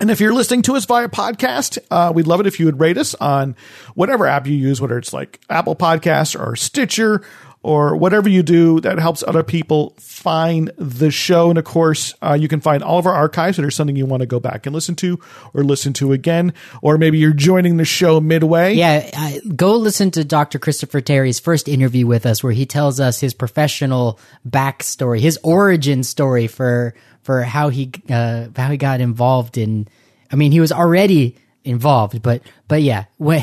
[0.00, 2.80] And if you're listening to us via podcast, uh, we'd love it if you would
[2.80, 3.56] rate us on
[3.94, 7.22] whatever app you use, whether it's like Apple Podcasts or Stitcher
[7.64, 11.48] or whatever you do that helps other people find the show.
[11.48, 14.04] And of course, uh, you can find all of our archives that are something you
[14.04, 15.18] want to go back and listen to
[15.54, 16.52] or listen to again.
[16.82, 18.74] Or maybe you're joining the show midway.
[18.74, 20.58] Yeah, uh, go listen to Dr.
[20.58, 26.02] Christopher Terry's first interview with us where he tells us his professional backstory, his origin
[26.02, 26.94] story for
[27.24, 29.88] for how he uh, how he got involved in.
[30.30, 33.42] I mean, he was already involved, but but yeah, when,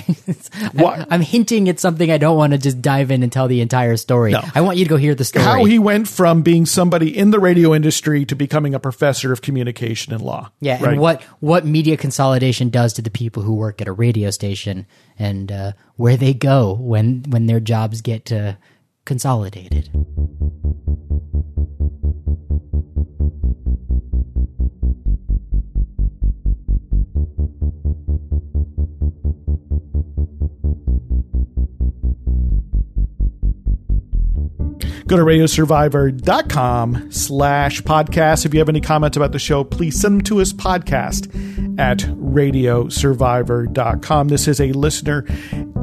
[0.73, 1.07] What?
[1.09, 3.97] I'm hinting at something I don't want to just dive in and tell the entire
[3.97, 4.31] story.
[4.33, 4.41] No.
[4.53, 5.43] I want you to go hear the story.
[5.43, 9.41] How he went from being somebody in the radio industry to becoming a professor of
[9.41, 10.51] communication and law.
[10.59, 10.93] yeah, Right.
[10.93, 14.85] and what what media consolidation does to the people who work at a radio station
[15.17, 18.53] and uh, where they go when when their jobs get uh,
[19.05, 19.89] consolidated.
[35.11, 38.45] Go to radiosurvivor.com slash podcast.
[38.45, 41.27] If you have any comments about the show, please send them to us podcast
[41.77, 44.29] at radiosurvivor.com.
[44.29, 45.25] This is a listener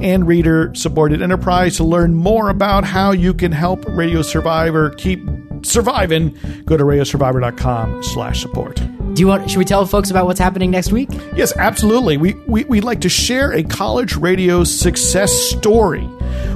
[0.01, 1.77] and reader supported enterprise.
[1.77, 5.21] To learn more about how you can help Radio Survivor keep
[5.61, 8.81] surviving, go to radiosurvivor.com slash support.
[9.19, 9.51] Do you want?
[9.51, 11.09] Should we tell folks about what's happening next week?
[11.35, 12.17] Yes, absolutely.
[12.19, 16.05] We, we, we'd like to share a college radio success story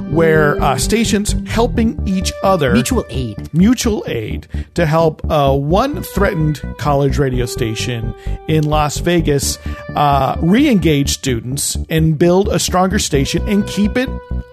[0.09, 3.53] where uh, stations helping each other Mutual aid.
[3.53, 8.15] mutual aid to help uh, one threatened college radio station
[8.47, 9.57] in Las Vegas
[9.97, 14.07] uh, re engage students and build a stronger station and keep it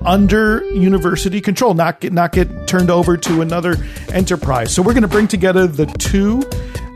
[0.05, 3.77] under university control, not get, not get turned over to another
[4.13, 4.75] enterprise.
[4.75, 6.43] So we're going to bring together the two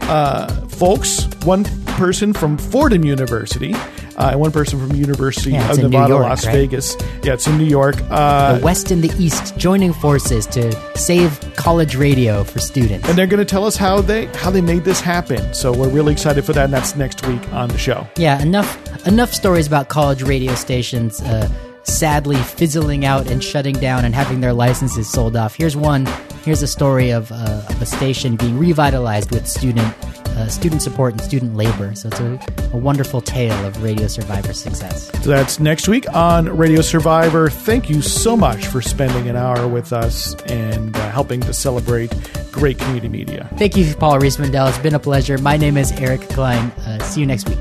[0.08, 1.64] uh, folks, one
[1.96, 3.74] person from Fordham University.
[4.16, 6.52] Uh, and one person from University Yeah, of Nevada, York, Las right?
[6.52, 6.96] Vegas.
[7.24, 7.96] Yeah, it's in New York.
[8.10, 13.08] Uh, The West and the East joining forces to save college radio for students.
[13.08, 15.52] and they're going to tell us how they how they made this happen.
[15.52, 18.06] So we're really excited for that, and that's next week on the show.
[18.16, 21.48] Yeah, enough enough stories about college radio stations uh,
[21.82, 25.56] sadly fizzling out and shutting down and having their licenses sold off.
[25.56, 26.06] Here's one.
[26.45, 29.95] Here's a story of, uh, of a station being revitalized with student
[30.36, 31.95] uh, student support and student labor.
[31.95, 32.40] So it's a,
[32.72, 35.11] a wonderful tale of radio survivor success.
[35.22, 37.49] So that's next week on Radio Survivor.
[37.49, 42.12] Thank you so much for spending an hour with us and uh, helping to celebrate
[42.51, 43.49] great community media.
[43.57, 44.68] Thank you, Paul Riismandel.
[44.68, 45.38] It's been a pleasure.
[45.38, 46.70] My name is Eric Klein.
[46.72, 47.59] Uh, see you next week.